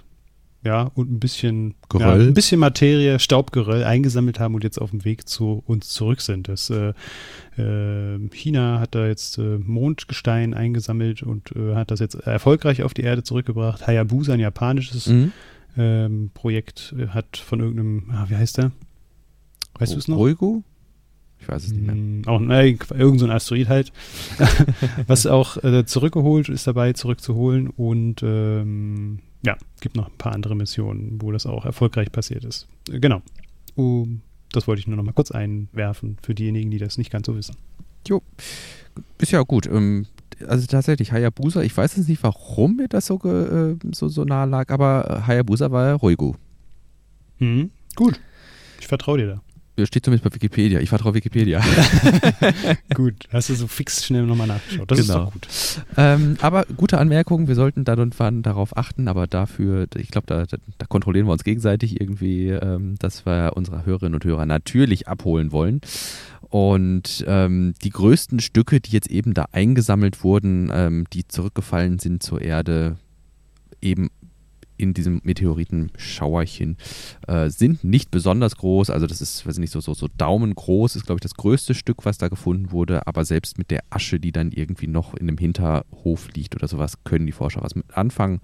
[0.63, 5.03] ja, und ein bisschen, ja, ein bisschen Materie, Staubgeröll eingesammelt haben und jetzt auf dem
[5.03, 6.47] Weg zu uns zurück sind.
[6.47, 6.93] Das, äh,
[7.57, 12.93] äh, China hat da jetzt äh, Mondgestein eingesammelt und äh, hat das jetzt erfolgreich auf
[12.93, 13.85] die Erde zurückgebracht.
[13.87, 15.31] Hayabusa, ein japanisches mhm.
[15.75, 18.71] Ähm, Projekt, äh, hat von irgendeinem, ah, wie heißt der?
[19.79, 20.17] Weißt oh, du es noch?
[20.17, 20.63] Oigo?
[21.39, 21.95] Ich weiß es nicht mehr.
[21.95, 23.91] Mm, auch ne, irgend so ein Asteroid halt,
[25.07, 30.55] was auch äh, zurückgeholt ist dabei, zurückzuholen und ähm, ja, gibt noch ein paar andere
[30.55, 32.67] Missionen, wo das auch erfolgreich passiert ist.
[32.89, 33.21] Äh, genau.
[33.75, 34.21] Um,
[34.51, 37.35] das wollte ich nur noch mal kurz einwerfen für diejenigen, die das nicht ganz so
[37.35, 37.55] wissen.
[38.07, 38.21] Jo,
[39.17, 39.65] ist ja gut.
[39.67, 40.05] Ähm,
[40.47, 44.43] also tatsächlich, Hayabusa, ich weiß jetzt nicht, warum mir das so, äh, so, so nah
[44.43, 46.33] lag, aber Hayabusa war ja Roigu.
[47.39, 47.71] Mhm.
[47.95, 48.19] Gut.
[48.79, 49.41] Ich vertraue dir da
[49.85, 50.79] steht zumindest bei Wikipedia.
[50.79, 51.61] Ich vertraue Wikipedia.
[52.93, 54.89] gut, hast du so fix schnell nochmal nachgeschaut.
[54.89, 55.13] Das genau.
[55.13, 55.47] ist doch gut.
[55.97, 60.27] Ähm, aber gute Anmerkung, wir sollten dann und wann darauf achten, aber dafür, ich glaube,
[60.27, 64.45] da, da, da, kontrollieren wir uns gegenseitig irgendwie, ähm, dass wir unsere Hörerinnen und Hörer
[64.45, 65.81] natürlich abholen wollen.
[66.49, 72.21] Und ähm, die größten Stücke, die jetzt eben da eingesammelt wurden, ähm, die zurückgefallen sind
[72.21, 72.97] zur Erde,
[73.81, 74.11] eben
[74.77, 76.77] in diesem Meteoritenschauerchen
[77.27, 78.89] äh, sind nicht besonders groß.
[78.89, 81.73] Also das ist, weiß ich nicht, so, so, so daumengroß ist, glaube ich, das größte
[81.73, 83.07] Stück, was da gefunden wurde.
[83.07, 87.03] Aber selbst mit der Asche, die dann irgendwie noch in dem Hinterhof liegt oder sowas,
[87.03, 88.41] können die Forscher was mit anfangen.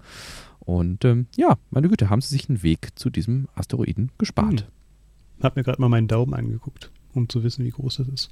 [0.60, 4.60] Und ähm, ja, meine Güte, haben sie sich einen Weg zu diesem Asteroiden gespart.
[4.60, 5.42] Hm.
[5.42, 8.30] Hab mir gerade mal meinen Daumen angeguckt, um zu wissen, wie groß das ist.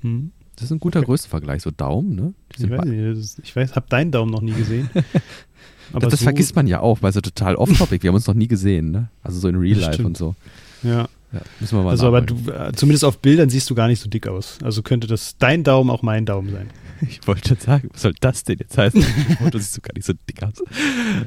[0.00, 0.32] Hm.
[0.62, 1.06] Das ist ein guter okay.
[1.06, 2.34] Größenvergleich, so Daumen, ne?
[2.56, 4.88] Ich weiß, nicht, ich weiß, hab deinen Daumen noch nie gesehen.
[5.92, 8.04] Aber das, das so vergisst man ja auch, weil so total off-topic.
[8.04, 9.08] Wir haben uns noch nie gesehen, ne?
[9.24, 10.06] Also so in Real Life stimmt.
[10.06, 10.36] und so.
[10.84, 11.08] Ja.
[11.32, 11.40] ja.
[11.58, 14.08] müssen wir mal Also, aber du, äh, zumindest auf Bildern siehst du gar nicht so
[14.08, 14.58] dick aus.
[14.62, 16.70] Also könnte das dein Daumen auch mein Daumen sein.
[17.04, 19.04] Ich wollte schon sagen, was soll das denn jetzt heißen?
[19.50, 20.52] du siehst du gar nicht so dick aus.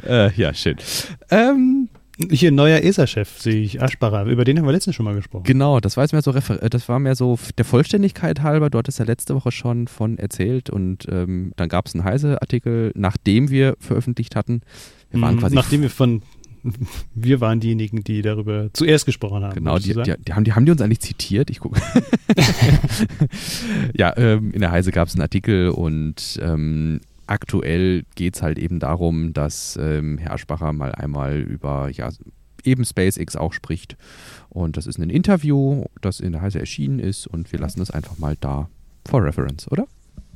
[0.08, 0.78] Äh, ja, schön.
[1.30, 1.85] Ähm,
[2.32, 4.26] hier ein neuer ESA-Chef sehe ich, Aschbacher.
[4.26, 5.44] Über den haben wir letztens schon mal gesprochen.
[5.44, 8.70] Genau, das war jetzt mehr so, äh, das war mehr so der Vollständigkeit halber.
[8.70, 12.92] Du hattest ja letzte Woche schon von erzählt und ähm, dann gab es einen Heise-Artikel,
[12.96, 14.62] nachdem wir veröffentlicht hatten.
[15.12, 16.22] Wir waren mhm, quasi nachdem wir von
[17.14, 19.54] wir waren diejenigen, die darüber zuerst gesprochen haben.
[19.54, 21.52] Genau, die, die, die, haben, die haben die uns eigentlich zitiert.
[21.52, 21.80] Ich gucke.
[23.94, 28.58] ja, ähm, in der Heise gab es einen Artikel und ähm, aktuell geht es halt
[28.60, 32.10] eben darum, dass ähm, Herr Aschbacher mal einmal über ja,
[32.64, 33.96] eben SpaceX auch spricht.
[34.50, 37.92] Und das ist ein Interview, das in der Heise erschienen ist und wir lassen das
[37.92, 38.70] einfach mal da
[39.08, 39.88] for reference, oder?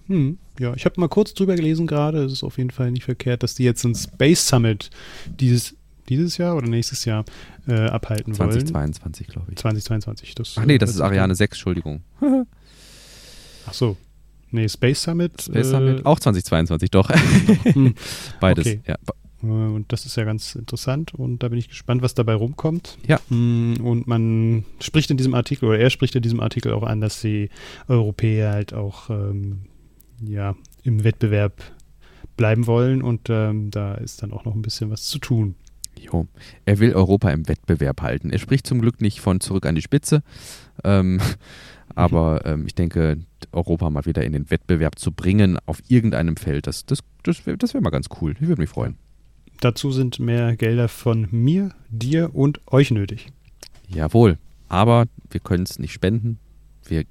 [0.07, 2.23] Hm, ja, ich habe mal kurz drüber gelesen gerade.
[2.23, 4.89] Es ist auf jeden Fall nicht verkehrt, dass die jetzt ein Space Summit
[5.39, 5.75] dieses,
[6.09, 7.25] dieses Jahr oder nächstes Jahr
[7.67, 8.93] äh, abhalten 2022, wollen.
[8.93, 9.57] 2022, glaube ich.
[9.57, 10.35] 2022.
[10.35, 12.01] Das, Ach nee, das, das ist Ariane 6, Entschuldigung.
[13.67, 13.97] Ach so,
[14.51, 15.41] Nee, Space Summit.
[15.41, 17.09] Space äh, Summit, auch 2022, doch.
[17.09, 17.93] Hm.
[18.39, 18.81] Beides, okay.
[18.87, 18.95] ja.
[19.43, 22.97] Äh, und das ist ja ganz interessant und da bin ich gespannt, was dabei rumkommt.
[23.07, 23.19] Ja.
[23.29, 27.01] Hm, und man spricht in diesem Artikel, oder er spricht in diesem Artikel auch an,
[27.01, 27.49] dass die
[27.87, 29.61] Europäer halt auch ähm,
[30.21, 31.61] ja, im Wettbewerb
[32.37, 35.55] bleiben wollen und ähm, da ist dann auch noch ein bisschen was zu tun.
[35.99, 36.27] Jo.
[36.65, 38.31] Er will Europa im Wettbewerb halten.
[38.31, 40.23] Er spricht zum Glück nicht von zurück an die Spitze.
[40.85, 41.19] Ähm,
[41.99, 43.17] aber ähm, ich denke,
[43.51, 47.57] Europa mal wieder in den Wettbewerb zu bringen auf irgendeinem Feld, das, das, das wäre
[47.57, 48.35] wär mal ganz cool.
[48.39, 48.95] Ich würde mich freuen.
[49.59, 53.27] Dazu sind mehr Gelder von mir, dir und euch nötig.
[53.89, 54.37] Jawohl.
[54.69, 56.39] Aber wir können es nicht spenden.
[56.85, 57.03] Wir,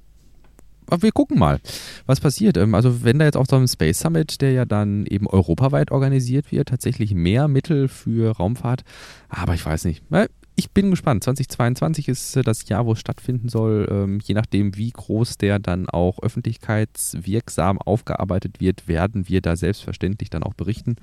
[0.89, 1.61] wir gucken mal,
[2.07, 2.57] was passiert.
[2.57, 5.91] Ähm, also wenn da jetzt auch so ein Space Summit, der ja dann eben europaweit
[5.91, 8.85] organisiert wird, tatsächlich mehr Mittel für Raumfahrt.
[9.29, 10.11] Aber ich weiß nicht
[10.59, 11.23] ich bin gespannt.
[11.23, 13.89] 2022 ist äh, das Jahr, wo es stattfinden soll.
[13.91, 20.31] Ähm, je nachdem, wie groß der dann auch öffentlichkeitswirksam aufgearbeitet wird, werden wir da selbstverständlich
[20.31, 20.97] dann auch berichten.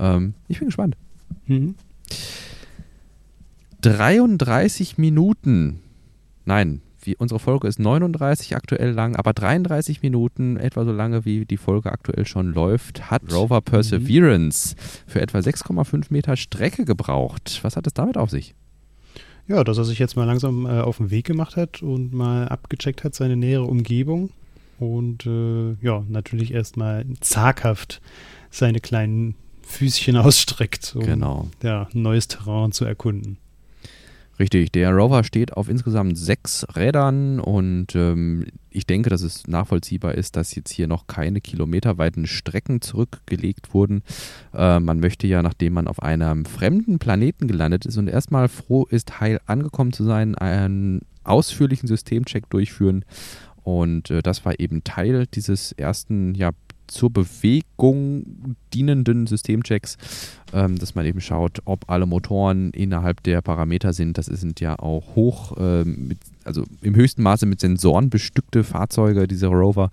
[0.00, 0.96] Ähm, ich bin gespannt.
[1.46, 1.76] Mhm.
[3.82, 5.78] 33 Minuten.
[6.44, 11.44] Nein, wie, unsere Folge ist 39 aktuell lang, aber 33 Minuten, etwa so lange wie
[11.44, 15.10] die Folge aktuell schon läuft, hat Rover Perseverance mhm.
[15.10, 17.60] für etwa 6,5 Meter Strecke gebraucht.
[17.62, 18.56] Was hat es damit auf sich?
[19.48, 22.48] Ja, dass er sich jetzt mal langsam äh, auf den Weg gemacht hat und mal
[22.48, 24.30] abgecheckt hat seine nähere Umgebung
[24.78, 28.00] und äh, ja, natürlich erstmal zaghaft
[28.50, 31.48] seine kleinen Füßchen ausstreckt, um genau.
[31.62, 33.38] ja, neues Terrain zu erkunden.
[34.38, 40.14] Richtig, der Rover steht auf insgesamt sechs Rädern und ähm, ich denke, dass es nachvollziehbar
[40.14, 44.02] ist, dass jetzt hier noch keine kilometerweiten Strecken zurückgelegt wurden.
[44.54, 48.84] Äh, man möchte ja, nachdem man auf einem fremden Planeten gelandet ist und erstmal froh
[48.84, 53.04] ist, heil angekommen zu sein, einen ausführlichen Systemcheck durchführen.
[53.64, 56.52] Und äh, das war eben Teil dieses ersten ja,
[56.88, 59.96] zur Bewegung dienenden Systemchecks,
[60.52, 64.18] ähm, dass man eben schaut, ob alle Motoren innerhalb der Parameter sind.
[64.18, 69.28] Das sind ja auch hoch, ähm, mit, also im höchsten Maße mit Sensoren bestückte Fahrzeuge,
[69.28, 69.90] diese Rover.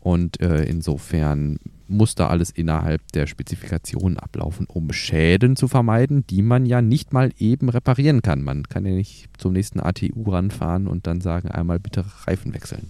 [0.00, 6.42] Und äh, insofern muss da alles innerhalb der Spezifikationen ablaufen, um Schäden zu vermeiden, die
[6.42, 8.42] man ja nicht mal eben reparieren kann.
[8.42, 12.88] Man kann ja nicht zum nächsten ATU ranfahren und dann sagen, einmal bitte Reifen wechseln.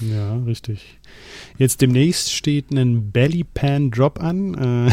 [0.00, 0.98] Ja, richtig.
[1.56, 4.54] Jetzt demnächst steht ein Belly Pan Drop an.
[4.54, 4.92] Äh,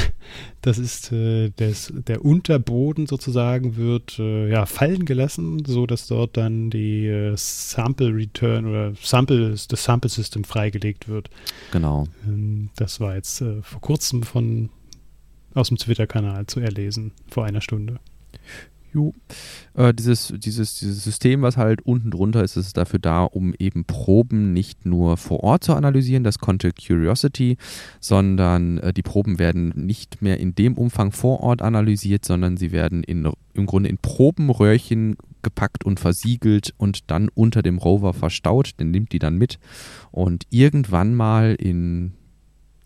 [0.61, 6.37] das ist äh, des, der Unterboden sozusagen wird äh, ja, fallen gelassen, so dass dort
[6.37, 11.29] dann die Sample Return oder Sample, das Sample System freigelegt wird.
[11.71, 12.07] Genau.
[12.27, 14.69] Ähm, das war jetzt vor kurzem von
[15.53, 17.99] aus dem Twitter-Kanal zu erlesen, vor einer Stunde.
[18.93, 19.13] Jo.
[19.73, 23.85] Äh, dieses, dieses, dieses System, was halt unten drunter ist, ist dafür da, um eben
[23.85, 27.57] Proben nicht nur vor Ort zu analysieren, das konnte Curiosity,
[27.99, 32.71] sondern äh, die Proben werden nicht mehr in dem Umfang vor Ort analysiert, sondern sie
[32.71, 38.71] werden in, im Grunde in Probenröhrchen gepackt und versiegelt und dann unter dem Rover verstaut.
[38.79, 39.57] Der nimmt die dann mit
[40.11, 42.13] und irgendwann mal in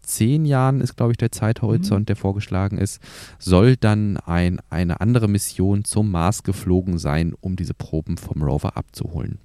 [0.06, 2.06] zehn Jahren ist, glaube ich, der Zeithorizont, mhm.
[2.06, 3.02] der vorgeschlagen ist,
[3.40, 8.78] soll dann ein, eine andere Mission zum Mars geflogen sein, um diese Proben vom Rover
[8.78, 9.40] abzuholen.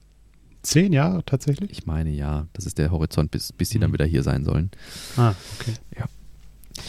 [0.62, 1.70] Zehn Jahre tatsächlich?
[1.70, 3.82] Ich meine ja, das ist der Horizont, bis, bis die mhm.
[3.82, 4.70] dann wieder hier sein sollen.
[5.16, 5.72] Ah, okay.
[5.98, 6.06] Ja.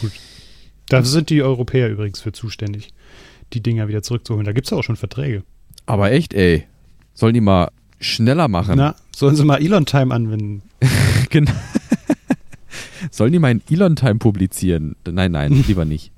[0.00, 0.12] Gut.
[0.88, 2.92] Da sind die Europäer übrigens für zuständig,
[3.54, 4.44] die Dinger wieder zurückzuholen.
[4.44, 5.42] Da gibt es auch schon Verträge.
[5.86, 6.66] Aber echt, ey.
[7.14, 8.74] Sollen die mal schneller machen?
[8.76, 10.62] Na, sollen sie mal Elon-Time anwenden?
[11.30, 11.52] genau.
[13.10, 14.96] Sollen die mal in Elon-Time publizieren?
[15.08, 16.12] Nein, nein, lieber nicht.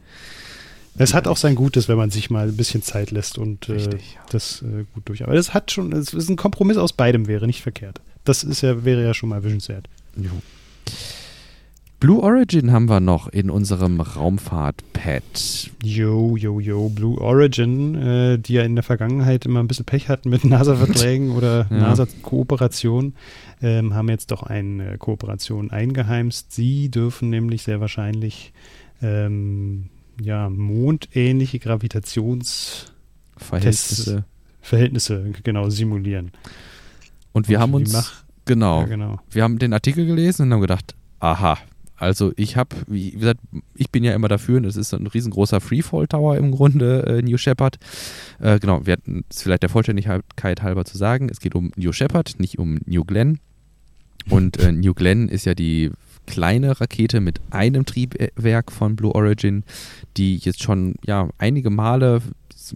[0.97, 3.99] Es hat auch sein Gutes, wenn man sich mal ein bisschen Zeit lässt und äh,
[4.31, 5.25] das äh, gut durch.
[5.25, 8.01] Aber es hat schon, es ist ein Kompromiss aus beidem, wäre nicht verkehrt.
[8.23, 9.89] Das ist ja, wäre ja schon mal wünschenswert.
[10.17, 10.31] Jo.
[12.05, 15.71] Blue Origin haben wir noch in unserem Raumfahrt-Pad.
[15.83, 20.11] Yo, yo, yo, Blue Origin, äh, die ja in der Vergangenheit immer ein bisschen Pech
[20.11, 21.77] hatten mit NASA-Verträgen oder ja.
[21.79, 23.15] NASA-Kooperationen,
[23.63, 26.53] ähm, haben jetzt doch eine Kooperation eingeheimst.
[26.53, 28.53] Sie dürfen nämlich sehr wahrscheinlich
[29.03, 29.89] ähm,
[30.21, 34.25] ja, mondähnliche Gravitationsverhältnisse
[34.65, 36.33] Verhältnisse, genau, simulieren.
[37.33, 40.63] Und wir und haben uns, genau, ja, genau, wir haben den Artikel gelesen und haben
[40.63, 41.59] gedacht, aha,
[41.97, 43.41] also ich habe, wie gesagt,
[43.75, 47.37] ich bin ja immer dafür, das ist ein riesengroßer Freefall Tower im Grunde, äh, New
[47.37, 47.79] Shepard.
[48.41, 51.93] Äh, genau, wir hatten es vielleicht der Vollständigkeit halber zu sagen, es geht um New
[51.93, 53.39] Shepard, nicht um New Glenn.
[54.29, 55.91] Und äh, New Glenn ist ja die
[56.27, 59.63] kleine Rakete mit einem Triebwerk von Blue Origin,
[60.17, 62.23] die jetzt schon ja einige Male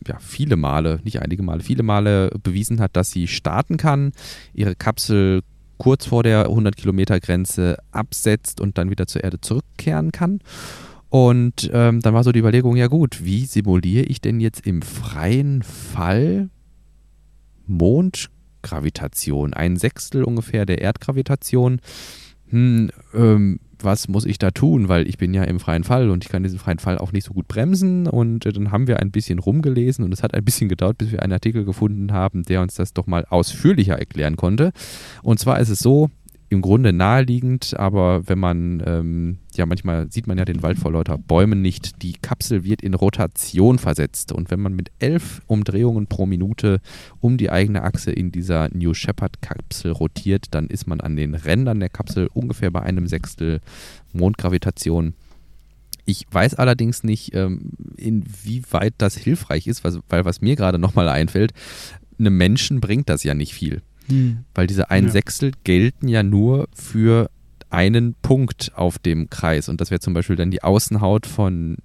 [0.07, 4.12] ja, viele Male, nicht einige Male, viele Male bewiesen hat, dass sie starten kann,
[4.53, 5.43] ihre Kapsel
[5.79, 10.41] kurz vor der 100 Kilometer Grenze absetzt und dann wieder zur Erde zurückkehren kann.
[11.11, 14.83] Und ähm, dann war so die Überlegung, ja gut, wie simuliere ich denn jetzt im
[14.83, 16.51] freien Fall
[17.66, 19.55] Mondgravitation?
[19.55, 21.81] Ein Sechstel ungefähr der Erdgravitation.
[22.51, 24.89] Hm, ähm, was muss ich da tun?
[24.89, 27.24] Weil ich bin ja im freien Fall und ich kann diesen freien Fall auch nicht
[27.24, 28.07] so gut bremsen.
[28.07, 31.12] Und äh, dann haben wir ein bisschen rumgelesen und es hat ein bisschen gedauert, bis
[31.12, 34.72] wir einen Artikel gefunden haben, der uns das doch mal ausführlicher erklären konnte.
[35.22, 36.11] Und zwar ist es so,
[36.51, 40.93] im Grunde naheliegend, aber wenn man, ähm, ja, manchmal sieht man ja den Wald vor
[40.93, 42.03] lauter Bäumen nicht.
[42.03, 46.81] Die Kapsel wird in Rotation versetzt und wenn man mit elf Umdrehungen pro Minute
[47.21, 51.35] um die eigene Achse in dieser New Shepard Kapsel rotiert, dann ist man an den
[51.35, 53.61] Rändern der Kapsel ungefähr bei einem Sechstel
[54.15, 55.13] Mondgravitation.
[56.07, 61.53] Ich weiß allerdings nicht, ähm, inwieweit das hilfreich ist, weil was mir gerade nochmal einfällt,
[62.19, 63.83] einem Menschen bringt das ja nicht viel.
[64.09, 64.45] Hm.
[64.55, 65.11] Weil diese ein ja.
[65.11, 67.31] Sechstel gelten ja nur für
[67.71, 69.69] einen Punkt auf dem Kreis.
[69.69, 71.77] Und das wäre zum Beispiel dann die Außenhaut von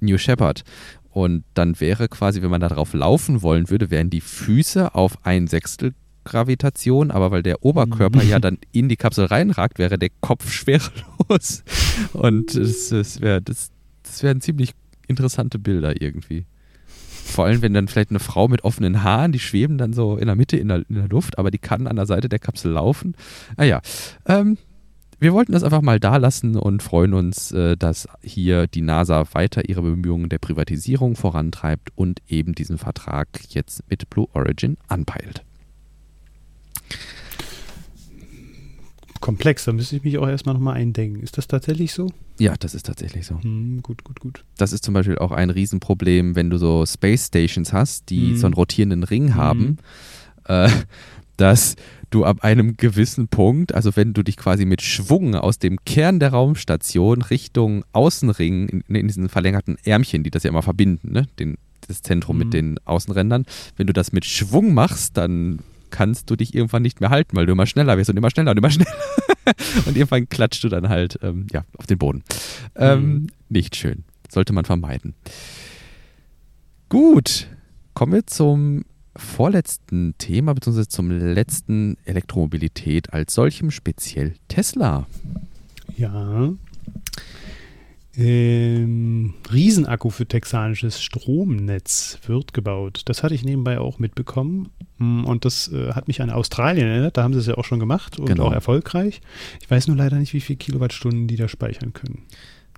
[0.00, 0.62] New Shepard.
[1.10, 5.24] Und dann wäre quasi, wenn man da drauf laufen wollen würde, wären die Füße auf
[5.24, 8.28] ein Sechstel Gravitation, aber weil der Oberkörper mhm.
[8.28, 11.62] ja dann in die Kapsel reinragt, wäre der Kopf schwerelos.
[12.12, 13.70] Und das wäre das,
[14.02, 14.72] das wären ziemlich
[15.06, 16.44] interessante Bilder irgendwie.
[17.36, 20.24] Vor allem, wenn dann vielleicht eine Frau mit offenen Haaren, die schweben dann so in
[20.24, 22.72] der Mitte in der, in der Luft, aber die kann an der Seite der Kapsel
[22.72, 23.14] laufen.
[23.58, 23.82] Naja,
[24.24, 24.56] ah ähm,
[25.18, 29.22] wir wollten das einfach mal da lassen und freuen uns, äh, dass hier die NASA
[29.32, 35.44] weiter ihre Bemühungen der Privatisierung vorantreibt und eben diesen Vertrag jetzt mit Blue Origin anpeilt.
[39.20, 41.22] Komplex, da müsste ich mich auch erstmal nochmal eindenken.
[41.22, 42.10] Ist das tatsächlich so?
[42.38, 43.40] Ja, das ist tatsächlich so.
[43.42, 44.44] Hm, gut, gut, gut.
[44.56, 48.36] Das ist zum Beispiel auch ein Riesenproblem, wenn du so Space Stations hast, die hm.
[48.36, 49.78] so einen rotierenden Ring haben,
[50.46, 50.66] hm.
[50.66, 50.70] äh,
[51.36, 51.76] dass
[52.10, 56.20] du ab einem gewissen Punkt, also wenn du dich quasi mit Schwung aus dem Kern
[56.20, 61.26] der Raumstation Richtung Außenring, in, in diesen verlängerten Ärmchen, die das ja immer verbinden, ne?
[61.38, 61.56] Den,
[61.88, 62.50] das Zentrum mit hm.
[62.50, 63.46] den Außenrändern,
[63.76, 65.60] wenn du das mit Schwung machst, dann
[65.96, 68.50] kannst du dich irgendwann nicht mehr halten, weil du immer schneller wirst und immer schneller
[68.50, 68.92] und immer schneller.
[69.86, 72.22] und irgendwann klatscht du dann halt ähm, ja, auf den Boden.
[72.74, 73.26] Ähm, mhm.
[73.48, 74.04] Nicht schön.
[74.28, 75.14] Sollte man vermeiden.
[76.90, 77.48] Gut,
[77.94, 78.84] kommen wir zum
[79.16, 85.06] vorletzten Thema, beziehungsweise zum letzten Elektromobilität als solchem, speziell Tesla.
[85.96, 86.52] Ja,
[88.18, 93.02] ähm, Riesenakku für texanisches Stromnetz wird gebaut.
[93.04, 94.70] Das hatte ich nebenbei auch mitbekommen.
[94.98, 97.16] Mm, und das äh, hat mich an Australien erinnert.
[97.16, 98.46] Da haben sie es ja auch schon gemacht und genau.
[98.46, 99.20] auch erfolgreich.
[99.60, 102.22] Ich weiß nur leider nicht, wie viele Kilowattstunden die da speichern können.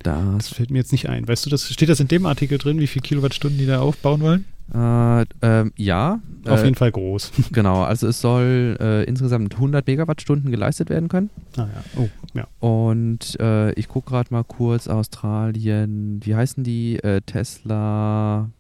[0.02, 1.26] Das, das fällt mir jetzt nicht ein.
[1.26, 4.20] Weißt du, das steht das in dem Artikel drin, wie viele Kilowattstunden die da aufbauen
[4.20, 4.44] wollen?
[4.74, 6.20] Äh, ähm, ja.
[6.46, 7.32] Auf äh, jeden Fall groß.
[7.52, 11.30] Genau, also es soll äh, insgesamt 100 Megawattstunden geleistet werden können.
[11.56, 11.84] Ah ja.
[11.96, 12.46] Oh, ja.
[12.60, 16.20] Und äh, ich gucke gerade mal kurz Australien.
[16.22, 16.96] Wie heißen die?
[17.02, 18.50] Äh, Tesla.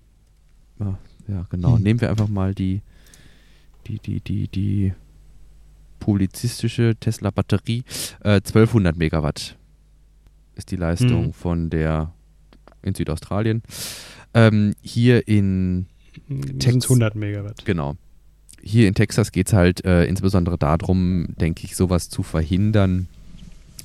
[0.80, 0.94] Ah,
[1.28, 1.76] ja, genau.
[1.76, 1.82] Hm.
[1.82, 2.80] Nehmen wir einfach mal die,
[3.86, 4.92] die, die, die, die
[5.98, 7.84] publizistische Tesla-Batterie.
[8.22, 9.56] 1200 äh, Megawatt
[10.54, 11.32] ist die Leistung hm.
[11.34, 12.12] von der
[12.82, 13.62] in Südaustralien.
[14.34, 15.86] Ähm, hier in
[16.58, 16.84] Texas.
[16.84, 17.64] 100 Megawatt.
[17.64, 17.96] Genau.
[18.60, 23.08] Hier in Texas geht es halt äh, insbesondere darum, denke ich, sowas zu verhindern,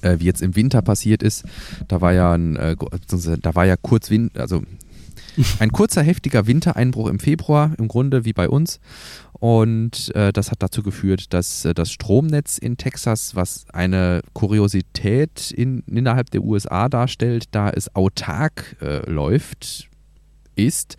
[0.01, 1.43] äh, wie jetzt im Winter passiert ist.
[1.87, 2.75] Da war ja ein, äh,
[3.41, 4.63] da war ja kurz Wind, also
[5.59, 8.79] ein kurzer heftiger Wintereinbruch im Februar, im Grunde wie bei uns.
[9.33, 15.51] Und äh, das hat dazu geführt, dass äh, das Stromnetz in Texas, was eine Kuriosität
[15.51, 19.89] in, innerhalb der USA darstellt, da es autark äh, läuft,
[20.55, 20.97] ist.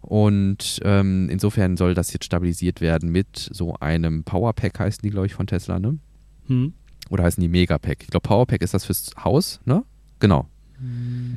[0.00, 5.26] Und ähm, insofern soll das jetzt stabilisiert werden mit so einem Powerpack, heißen die, glaube
[5.26, 5.98] ich, von Tesla, ne?
[6.46, 6.74] Hm.
[7.10, 8.02] Oder heißen die Megapack?
[8.02, 9.84] Ich glaube, Powerpack ist das fürs Haus, ne?
[10.18, 10.48] Genau.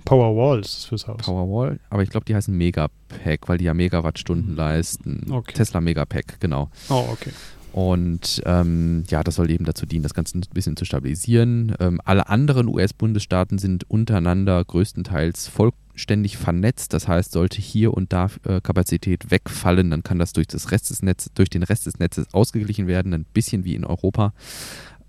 [0.06, 1.22] Powerwall ist das fürs Haus.
[1.22, 4.56] Powerwall, aber ich glaube, die heißen Megapack, weil die ja Megawattstunden hm.
[4.56, 5.28] leisten.
[5.30, 5.54] Okay.
[5.54, 6.70] Tesla Megapack, genau.
[6.90, 7.32] Oh, okay.
[7.76, 11.76] Und ähm, ja, das soll eben dazu dienen, das Ganze ein bisschen zu stabilisieren.
[11.82, 15.50] Ähm, alle anderen US-Bundesstaaten sind untereinander größtenteils
[15.96, 16.94] vollständig vernetzt.
[16.94, 20.90] Das heißt, sollte hier und da äh, Kapazität wegfallen, dann kann das durch, das Rest
[20.90, 24.34] des Netz, durch den Rest des Netzes ausgeglichen werden, ein bisschen wie in Europa.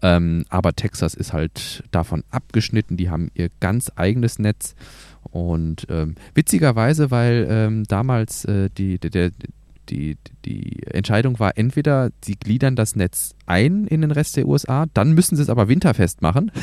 [0.03, 2.97] Ähm, aber Texas ist halt davon abgeschnitten.
[2.97, 4.77] Die haben ihr ganz eigenes Netz.
[5.23, 9.33] Und ähm, witzigerweise, weil ähm, damals äh, die, der,
[9.89, 14.87] die, die Entscheidung war, entweder sie gliedern das Netz ein in den Rest der USA,
[14.95, 16.53] dann müssen sie es aber winterfest machen.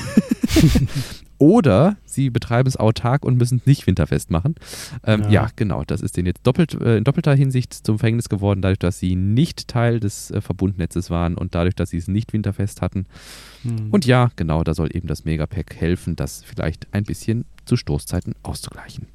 [1.38, 4.56] Oder sie betreiben es autark und müssen es nicht winterfest machen.
[5.04, 5.30] Ähm, ja.
[5.30, 5.50] ja.
[5.56, 5.84] genau.
[5.84, 9.16] Das ist denen jetzt doppelt, äh, in doppelter Hinsicht zum Verhängnis geworden, dadurch, dass sie
[9.16, 13.06] nicht Teil des äh, Verbundnetzes waren und dadurch, dass sie es nicht winterfest hatten.
[13.64, 13.90] Hm.
[13.92, 18.36] Und ja, genau, da soll eben das Megapack helfen, das vielleicht ein bisschen zu Stoßzeiten
[18.44, 19.08] auszugleichen.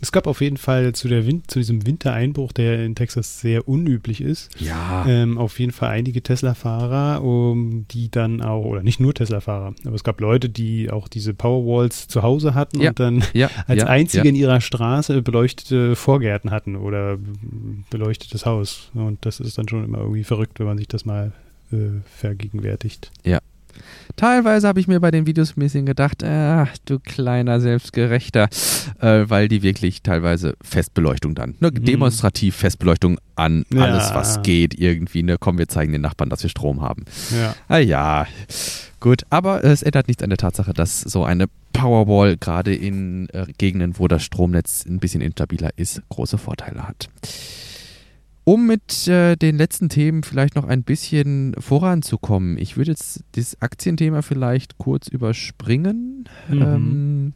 [0.00, 3.68] Es gab auf jeden Fall zu, der Wind, zu diesem Wintereinbruch, der in Texas sehr
[3.68, 5.04] unüblich ist, ja.
[5.06, 9.94] ähm, auf jeden Fall einige Tesla-Fahrer, um, die dann auch, oder nicht nur Tesla-Fahrer, aber
[9.94, 12.90] es gab Leute, die auch diese Powerwalls zu Hause hatten ja.
[12.90, 13.50] und dann ja.
[13.66, 17.18] als einzige in ihrer Straße beleuchtete Vorgärten hatten oder
[17.90, 18.90] beleuchtetes Haus.
[18.94, 21.32] Und das ist dann schon immer irgendwie verrückt, wenn man sich das mal
[21.72, 23.10] äh, vergegenwärtigt.
[23.24, 23.40] Ja,
[24.16, 28.48] Teilweise habe ich mir bei den Videos ein bisschen gedacht, äh, du kleiner Selbstgerechter,
[29.00, 31.84] äh, weil die wirklich teilweise Festbeleuchtung dann, ne, mhm.
[31.84, 33.82] demonstrativ Festbeleuchtung an ja.
[33.82, 37.04] alles, was geht, irgendwie, ne, komm, wir zeigen den Nachbarn, dass wir Strom haben.
[37.34, 37.54] Ja.
[37.68, 38.26] Ah ja,
[38.98, 43.46] gut, aber es ändert nichts an der Tatsache, dass so eine Powerball gerade in äh,
[43.56, 47.08] Gegenden, wo das Stromnetz ein bisschen instabiler ist, große Vorteile hat.
[48.44, 53.60] Um mit äh, den letzten Themen vielleicht noch ein bisschen voranzukommen, ich würde jetzt das
[53.60, 56.28] Aktienthema vielleicht kurz überspringen.
[56.48, 56.62] Mhm.
[56.62, 57.32] Ähm,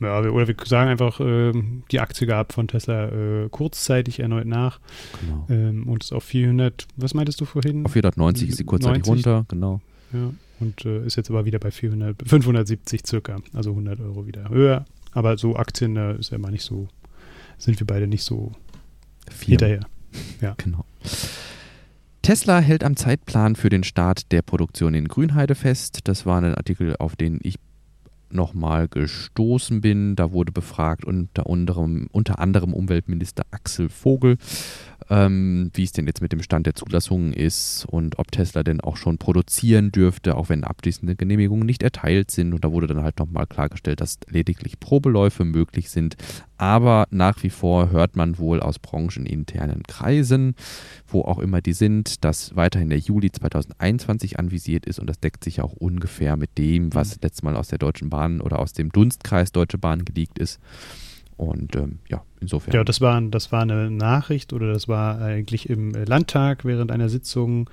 [0.00, 1.52] ja, oder wir sagen einfach, äh,
[1.90, 4.80] die Aktie gab von Tesla äh, kurzzeitig erneut nach
[5.20, 5.46] genau.
[5.48, 7.84] ähm, und ist auf 400, was meintest du vorhin?
[7.86, 9.26] Auf 490 ist sie kurzzeitig 90.
[9.26, 9.80] runter, genau.
[10.12, 14.48] Ja, und äh, ist jetzt aber wieder bei 400, 570 circa, also 100 Euro wieder
[14.50, 14.84] höher.
[15.12, 16.88] Aber so Aktien, da ist ja mal nicht so,
[17.56, 18.52] sind wir beide nicht so
[19.30, 19.52] Vier.
[19.52, 19.80] hinterher.
[20.40, 20.54] Ja.
[20.56, 20.84] Genau.
[22.22, 26.00] Tesla hält am Zeitplan für den Start der Produktion in Grünheide fest.
[26.04, 27.56] Das war ein Artikel, auf den ich
[28.30, 30.16] nochmal gestoßen bin.
[30.16, 34.38] Da wurde befragt unter anderem, unter anderem Umweltminister Axel Vogel
[35.08, 38.80] ähm, wie es denn jetzt mit dem Stand der Zulassungen ist und ob Tesla denn
[38.80, 42.52] auch schon produzieren dürfte, auch wenn abschließende Genehmigungen nicht erteilt sind.
[42.52, 46.16] Und da wurde dann halt nochmal klargestellt, dass lediglich Probeläufe möglich sind.
[46.58, 50.54] Aber nach wie vor hört man wohl aus brancheninternen Kreisen,
[51.06, 55.44] wo auch immer die sind, dass weiterhin der Juli 2021 anvisiert ist und das deckt
[55.44, 58.90] sich auch ungefähr mit dem, was letztes Mal aus der Deutschen Bahn oder aus dem
[58.90, 60.58] Dunstkreis Deutsche Bahn geleakt ist.
[61.36, 62.74] Und ähm, ja, insofern.
[62.74, 67.10] Ja, das war, das war eine Nachricht oder das war eigentlich im Landtag während einer
[67.10, 67.68] Sitzung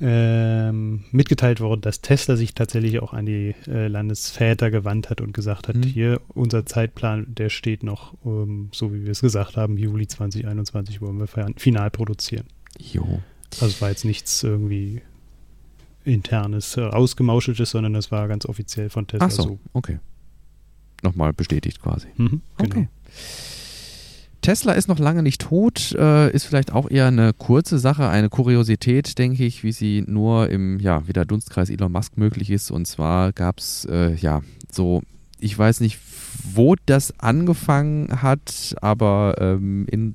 [0.00, 5.32] ähm, mitgeteilt worden, dass Tesla sich tatsächlich auch an die äh, Landesväter gewandt hat und
[5.32, 5.82] gesagt hat, mhm.
[5.84, 11.00] hier unser Zeitplan, der steht noch, ähm, so wie wir es gesagt haben, Juli 2021
[11.00, 12.46] wollen wir final produzieren.
[12.78, 13.20] Jo.
[13.54, 15.02] Also es war jetzt nichts irgendwie
[16.04, 19.42] internes, äh, ausgemauscheltes, sondern das war ganz offiziell von Tesla Ach so.
[19.42, 19.58] so.
[19.72, 19.98] Okay
[21.02, 22.08] nochmal bestätigt quasi.
[22.16, 22.70] Mhm, genau.
[22.70, 22.88] Okay.
[24.40, 28.28] Tesla ist noch lange nicht tot, äh, ist vielleicht auch eher eine kurze Sache, eine
[28.28, 32.70] Kuriosität, denke ich, wie sie nur im ja, wieder Dunstkreis Elon Musk möglich ist.
[32.70, 35.02] Und zwar gab es äh, ja so,
[35.38, 35.98] ich weiß nicht,
[36.54, 40.14] wo das angefangen hat, aber ähm, in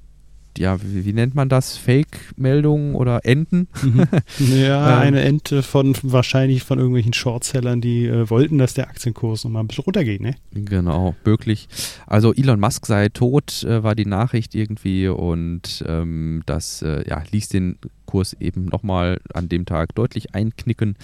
[0.58, 1.78] ja, wie, wie, nennt man das?
[1.78, 3.68] Fake-Meldungen oder Enten?
[3.82, 4.04] Mhm.
[4.54, 9.44] Ja, ähm, eine Ente von wahrscheinlich von irgendwelchen Shortsellern, die äh, wollten, dass der Aktienkurs
[9.44, 10.36] nochmal ein bisschen runtergeht, ne?
[10.52, 11.68] Genau, möglich.
[12.08, 17.24] Also Elon Musk sei tot, äh, war die Nachricht irgendwie und ähm, das äh, ja,
[17.32, 20.96] ließ den Kurs eben nochmal an dem Tag deutlich einknicken.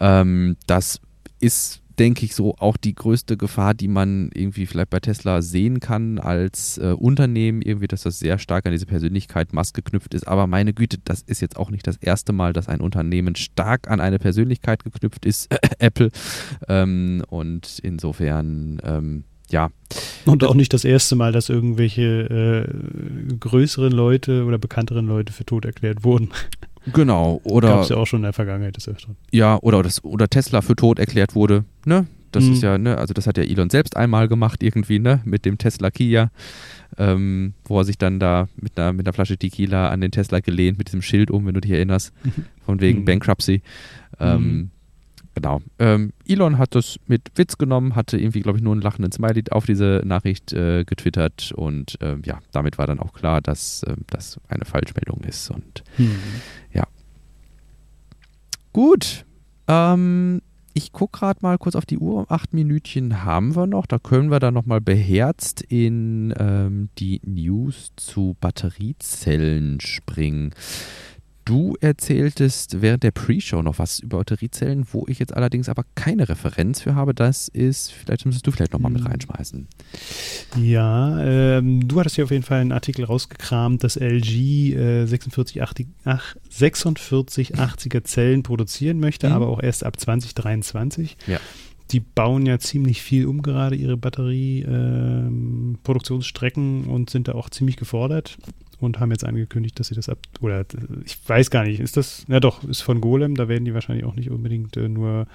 [0.00, 1.00] Ähm, das
[1.40, 5.80] ist denke ich, so auch die größte Gefahr, die man irgendwie vielleicht bei Tesla sehen
[5.80, 10.26] kann als äh, Unternehmen, irgendwie, dass das sehr stark an diese Persönlichkeit Musk geknüpft ist.
[10.26, 13.90] Aber meine Güte, das ist jetzt auch nicht das erste Mal, dass ein Unternehmen stark
[13.90, 16.10] an eine Persönlichkeit geknüpft ist, Apple.
[16.68, 19.70] Ähm, und insofern, ähm, ja.
[20.24, 22.66] Und auch nicht das erste Mal, dass irgendwelche
[23.30, 26.30] äh, größeren Leute oder bekannteren Leute für tot erklärt wurden.
[26.92, 27.68] Genau, oder.
[27.68, 29.16] Gab es ja auch schon in der Vergangenheit des Öfteren.
[29.30, 32.06] Ja, oder, das, oder Tesla für tot erklärt wurde, ne?
[32.32, 32.52] Das mhm.
[32.52, 35.58] ist ja, ne, also das hat ja Elon selbst einmal gemacht irgendwie, ne, mit dem
[35.58, 36.30] Tesla Kia,
[36.96, 40.40] ähm, wo er sich dann da mit einer, mit einer Flasche Tequila an den Tesla
[40.40, 42.12] gelehnt, mit diesem Schild um, wenn du dich erinnerst,
[42.64, 43.04] von wegen mhm.
[43.04, 43.62] Bankruptcy.
[44.18, 44.70] Ähm, mhm.
[45.40, 45.62] Genau.
[45.78, 49.44] Ähm, Elon hat das mit Witz genommen, hatte irgendwie, glaube ich, nur einen lachenden Smiley
[49.50, 53.96] auf diese Nachricht äh, getwittert und ähm, ja, damit war dann auch klar, dass äh,
[54.08, 56.18] das eine Falschmeldung ist und mhm.
[56.74, 56.86] ja.
[58.74, 59.24] Gut.
[59.66, 60.42] Ähm,
[60.74, 62.26] ich gucke gerade mal kurz auf die Uhr.
[62.30, 63.86] Acht Minütchen haben wir noch.
[63.86, 70.50] Da können wir dann nochmal beherzt in ähm, die News zu Batteriezellen springen.
[71.50, 76.28] Du erzähltest während der Pre-Show noch was über Batteriezellen, wo ich jetzt allerdings aber keine
[76.28, 77.12] Referenz für habe.
[77.12, 79.10] Das ist, vielleicht müsstest du vielleicht nochmal mit hm.
[79.10, 79.66] reinschmeißen.
[80.62, 85.88] Ja, ähm, du hattest ja auf jeden Fall einen Artikel rausgekramt, dass LG äh, 4680,
[86.04, 89.34] ach, 4680er Zellen produzieren möchte, mhm.
[89.34, 91.16] aber auch erst ab 2023.
[91.26, 91.40] Ja
[91.90, 97.76] die bauen ja ziemlich viel um gerade ihre Batterieproduktionsstrecken ähm, und sind da auch ziemlich
[97.76, 98.38] gefordert
[98.80, 100.64] und haben jetzt angekündigt, dass sie das ab, oder
[101.04, 104.04] ich weiß gar nicht, ist das, ja doch, ist von Golem, da werden die wahrscheinlich
[104.04, 105.26] auch nicht unbedingt äh, nur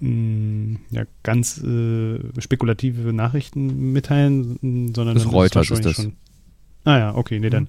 [0.00, 5.96] mh, mm, ja, ganz äh, spekulative Nachrichten mitteilen, sondern das Reuters ist das.
[5.96, 6.12] Schon,
[6.84, 7.68] Ah ja, okay, nee, dann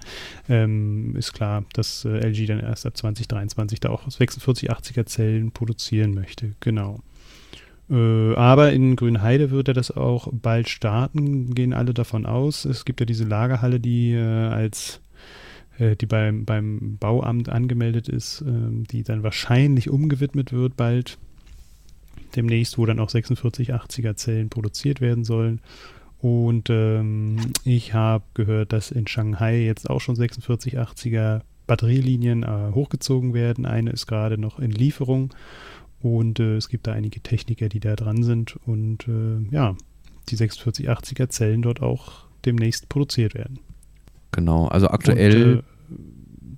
[0.50, 6.16] ähm, ist klar, dass äh, LG dann erst ab 2023 da auch 4680er Zellen produzieren
[6.16, 6.54] möchte.
[6.62, 7.00] Genau.
[7.92, 12.66] Äh, aber in Grünheide wird er das auch bald starten, gehen alle davon aus.
[12.66, 15.00] Es gibt ja diese Lagerhalle, die äh, als
[15.84, 21.18] äh, die beim, beim Bauamt angemeldet ist, ähm, die dann wahrscheinlich umgewidmet wird bald.
[22.36, 25.60] demnächst, wo dann auch 4680er Zellen produziert werden sollen.
[26.20, 33.34] Und ähm, ich habe gehört, dass in Shanghai jetzt auch schon 4680er Batterielinien äh, hochgezogen
[33.34, 33.66] werden.
[33.66, 35.34] Eine ist gerade noch in Lieferung
[36.02, 39.76] und äh, es gibt da einige Techniker, die da dran sind und äh, ja,
[40.30, 43.60] die 4680er Zellen dort auch demnächst produziert werden.
[44.32, 45.64] Genau, also aktuell.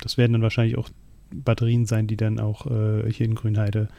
[0.01, 0.89] Das werden dann wahrscheinlich auch
[1.31, 3.89] Batterien sein, die dann auch äh, hier in Grünheide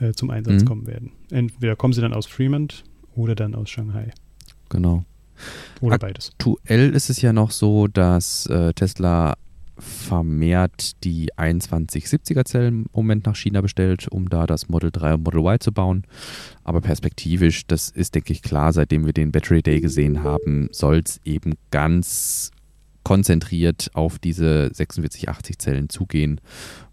[0.00, 0.66] äh, zum Einsatz mhm.
[0.66, 1.12] kommen werden.
[1.30, 4.12] Entweder kommen sie dann aus Fremont oder dann aus Shanghai.
[4.68, 5.04] Genau.
[5.80, 6.32] Oder beides.
[6.32, 9.36] Aktuell ist es ja noch so, dass äh, Tesla
[9.78, 15.24] vermehrt die 2170er Zellen im Moment nach China bestellt, um da das Model 3 und
[15.24, 16.04] Model Y zu bauen.
[16.64, 21.02] Aber perspektivisch, das ist, denke ich, klar, seitdem wir den Battery Day gesehen haben, soll
[21.04, 22.50] es eben ganz
[23.04, 26.40] konzentriert auf diese 4680 Zellen zugehen.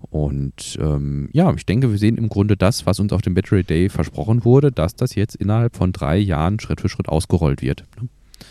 [0.09, 3.63] Und ähm, ja, ich denke, wir sehen im Grunde das, was uns auf dem Battery
[3.63, 7.83] Day versprochen wurde, dass das jetzt innerhalb von drei Jahren Schritt für Schritt ausgerollt wird.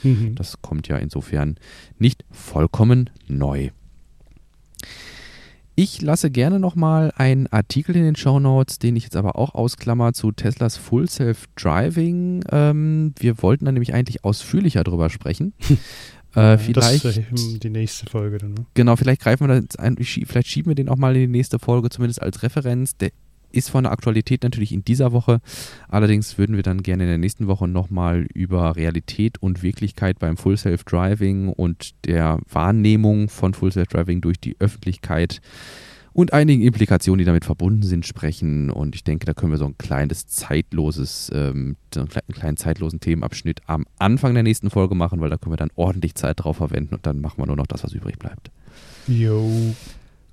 [0.02, 0.34] Mhm.
[0.34, 1.57] Das kommt ja insofern
[1.98, 3.70] nicht vollkommen neu.
[5.76, 9.57] Ich lasse gerne nochmal einen Artikel in den Show Notes, den ich jetzt aber auch
[9.57, 12.44] ausklammer zu Teslas Full Self Driving.
[12.52, 15.52] Ähm, wir wollten da nämlich eigentlich ausführlicher drüber sprechen.
[16.35, 18.55] äh, vielleicht, das ist die nächste Folge dann.
[18.55, 18.66] Ne?
[18.74, 21.59] Genau, vielleicht greifen wir das ein, vielleicht schieben wir den auch mal in die nächste
[21.59, 22.97] Folge, zumindest als Referenz.
[22.97, 23.11] Der
[23.55, 25.41] ist von der Aktualität natürlich in dieser Woche.
[25.89, 30.37] Allerdings würden wir dann gerne in der nächsten Woche nochmal über Realität und Wirklichkeit beim
[30.37, 35.41] Full Self Driving und der Wahrnehmung von Full Self Driving durch die Öffentlichkeit
[36.15, 38.71] und einigen Implikationen, die damit verbunden sind, sprechen.
[38.71, 43.01] Und ich denke, da können wir so ein kleines zeitloses, ähm, so einen kleinen zeitlosen
[43.01, 46.57] Themenabschnitt am Anfang der nächsten Folge machen, weil da können wir dann ordentlich Zeit drauf
[46.59, 48.51] verwenden und dann machen wir nur noch das, was übrig bleibt.
[49.09, 49.75] Jo.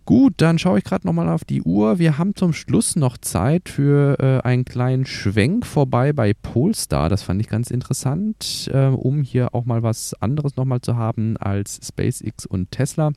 [0.05, 1.97] Gut, dann schaue ich gerade nochmal auf die Uhr.
[1.97, 7.09] Wir haben zum Schluss noch Zeit für äh, einen kleinen Schwenk vorbei bei Polestar.
[7.09, 11.37] Das fand ich ganz interessant, äh, um hier auch mal was anderes nochmal zu haben
[11.37, 13.11] als SpaceX und Tesla.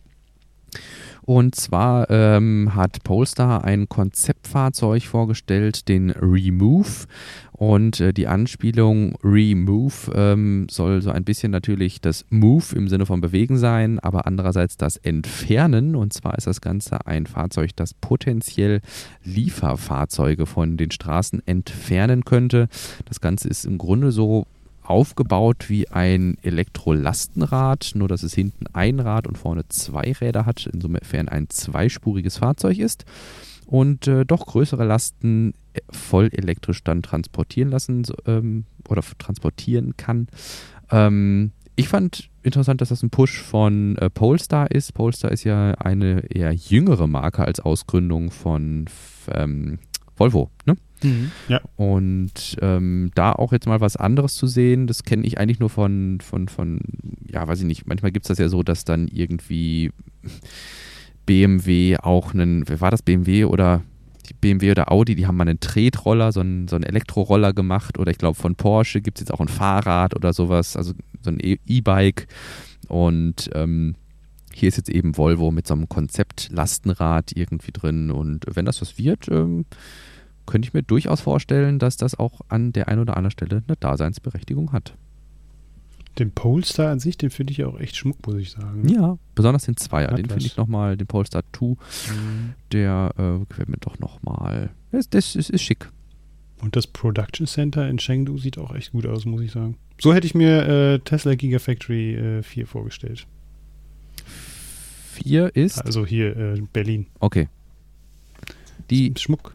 [1.27, 7.07] Und zwar ähm, hat Polestar ein Konzeptfahrzeug vorgestellt, den Remove.
[7.53, 13.07] Und äh, die Anspielung Remove ähm, soll so ein bisschen natürlich das Move im Sinne
[13.07, 15.97] von Bewegen sein, aber andererseits das Entfernen.
[15.97, 18.81] Und zwar ist das Ganze ein Fahrzeug, das potenziell
[19.25, 22.69] Lieferfahrzeuge von den Straßen entfernen könnte.
[23.07, 24.47] Das Ganze ist im Grunde so
[24.85, 30.69] aufgebaut wie ein Elektrolastenrad, nur dass es hinten ein Rad und vorne zwei Räder hat,
[30.73, 33.05] insofern ein zweispuriges Fahrzeug ist
[33.67, 40.29] und äh, doch größere Lasten äh, voll elektrisch dann transportieren lassen ähm, oder transportieren kann.
[40.91, 44.95] Ähm, ich fand interessant, dass das ein Push von äh, Polestar ist.
[44.95, 48.85] Polestar ist ja eine eher jüngere Marke als Ausgründung von
[49.33, 49.79] ähm,
[50.17, 50.51] Volvo.
[50.67, 50.77] Ne?
[51.05, 51.61] Mhm, ja.
[51.77, 55.71] Und ähm, da auch jetzt mal was anderes zu sehen, das kenne ich eigentlich nur
[55.71, 56.81] von, von, von,
[57.31, 59.93] ja, weiß ich nicht, manchmal gibt es das ja so, dass dann irgendwie
[61.27, 63.83] BMW auch einen, wer war das, BMW oder
[64.41, 67.99] BMW oder Audi, die haben mal einen Tretroller, so einen, so einen Elektroroller gemacht.
[67.99, 71.31] Oder ich glaube von Porsche gibt es jetzt auch ein Fahrrad oder sowas, also so
[71.31, 72.27] ein E-Bike.
[72.89, 73.97] Und ähm,
[74.53, 78.11] hier ist jetzt eben Volvo mit so einem Konzept-Lastenrad irgendwie drin.
[78.11, 79.67] Und wenn das was wird, ähm,
[80.47, 83.77] könnte ich mir durchaus vorstellen, dass das auch an der einen oder anderen Stelle eine
[83.77, 84.95] Daseinsberechtigung hat.
[86.19, 88.89] Den Polestar an sich, den finde ich auch echt schmuck, muss ich sagen.
[88.89, 90.11] Ja, besonders den Zweier.
[90.11, 91.77] Hat den finde ich nochmal, den Polestar 2, mhm.
[92.71, 94.71] der äh, gefällt mir doch nochmal.
[94.93, 95.91] Das, das ist, ist schick.
[96.61, 99.77] Und das Production Center in Chengdu sieht auch echt gut aus, muss ich sagen.
[100.01, 103.27] So hätte ich mir äh, Tesla Gigafactory äh, 4 vorgestellt.
[105.15, 105.85] 4 ist?
[105.85, 107.07] Also hier, äh, Berlin.
[107.19, 107.49] Okay.
[108.91, 109.55] Die Schmuck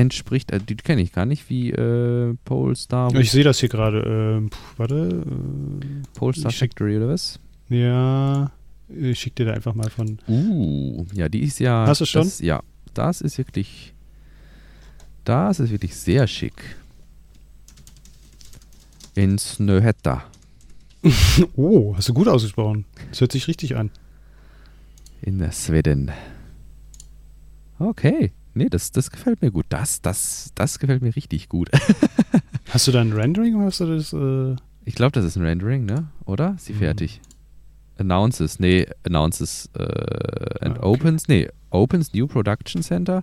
[0.00, 3.14] entspricht, also die kenne ich gar nicht, wie äh, Polestar.
[3.14, 4.42] Ich sehe das hier gerade.
[4.46, 5.24] Äh, warte.
[5.24, 7.38] Äh, Polestar Factory oder was?
[7.68, 8.50] Ja,
[8.88, 10.18] ich schicke dir da einfach mal von.
[10.26, 11.86] Uh, ja, die ist ja.
[11.86, 12.24] Hast du schon?
[12.24, 12.62] Das, ja,
[12.94, 13.94] das ist wirklich.
[15.24, 16.76] Das ist wirklich sehr schick.
[19.14, 20.24] In Snöhetta.
[21.56, 22.84] oh, hast du gut ausgesprochen.
[23.10, 23.90] Das hört sich richtig an.
[25.22, 26.10] In Schweden.
[27.78, 28.32] Okay.
[28.54, 29.66] Nee, das, das gefällt mir gut.
[29.68, 31.70] Das, das, das gefällt mir richtig gut.
[32.70, 34.12] hast du da ein Rendering oder hast du das?
[34.12, 36.08] Äh ich glaube, das ist ein Rendering, ne?
[36.24, 36.54] Oder?
[36.56, 36.78] Ist sie mhm.
[36.78, 37.20] fertig?
[37.98, 39.82] Announces, nee, announces äh,
[40.64, 40.86] and ah, okay.
[40.86, 43.22] opens, nee, opens New Production Center.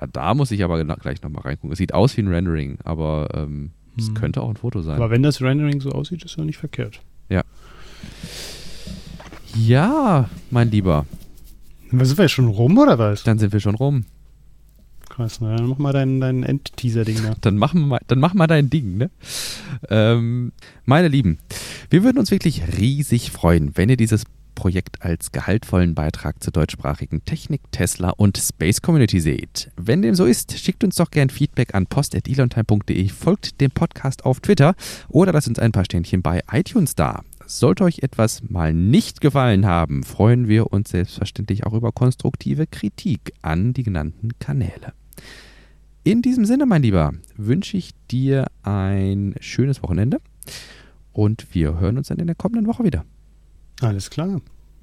[0.00, 1.72] Ja, da muss ich aber gleich nochmal reingucken.
[1.72, 4.14] Es sieht aus wie ein Rendering, aber ähm, es hm.
[4.14, 4.96] könnte auch ein Foto sein.
[4.96, 7.00] Aber wenn das Rendering so aussieht, ist ja nicht verkehrt.
[7.28, 7.42] Ja.
[9.54, 11.06] Ja, mein Lieber.
[11.90, 13.22] Sind wir schon rum oder was?
[13.22, 14.04] Dann sind wir schon rum.
[15.16, 17.34] Krass, na, dann mach mal dein, dein End-Teaser-Ding da.
[17.40, 19.10] Dann mach, mal, dann mach mal dein Ding, ne?
[19.88, 20.52] Ähm,
[20.84, 21.38] meine Lieben,
[21.88, 27.24] wir würden uns wirklich riesig freuen, wenn ihr dieses Projekt als gehaltvollen Beitrag zur deutschsprachigen
[27.24, 29.70] Technik, Tesla und Space Community seht.
[29.76, 34.40] Wenn dem so ist, schickt uns doch gern Feedback an post.elontime.de, folgt dem Podcast auf
[34.40, 34.74] Twitter
[35.08, 37.22] oder lasst uns ein paar Ständchen bei iTunes da.
[37.46, 43.32] Sollte euch etwas mal nicht gefallen haben, freuen wir uns selbstverständlich auch über konstruktive Kritik
[43.40, 44.92] an die genannten Kanäle.
[46.04, 50.20] In diesem Sinne, mein Lieber, wünsche ich dir ein schönes Wochenende
[51.12, 53.04] und wir hören uns dann in der kommenden Woche wieder.
[53.80, 54.40] Alles klar.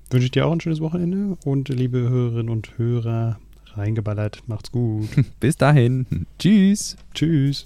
[0.09, 3.39] Wünsche ich dir auch ein schönes Wochenende und liebe Hörerinnen und Hörer,
[3.73, 4.43] reingeballert.
[4.47, 5.09] Macht's gut.
[5.39, 6.27] Bis dahin.
[6.37, 6.97] Tschüss.
[7.13, 7.65] Tschüss.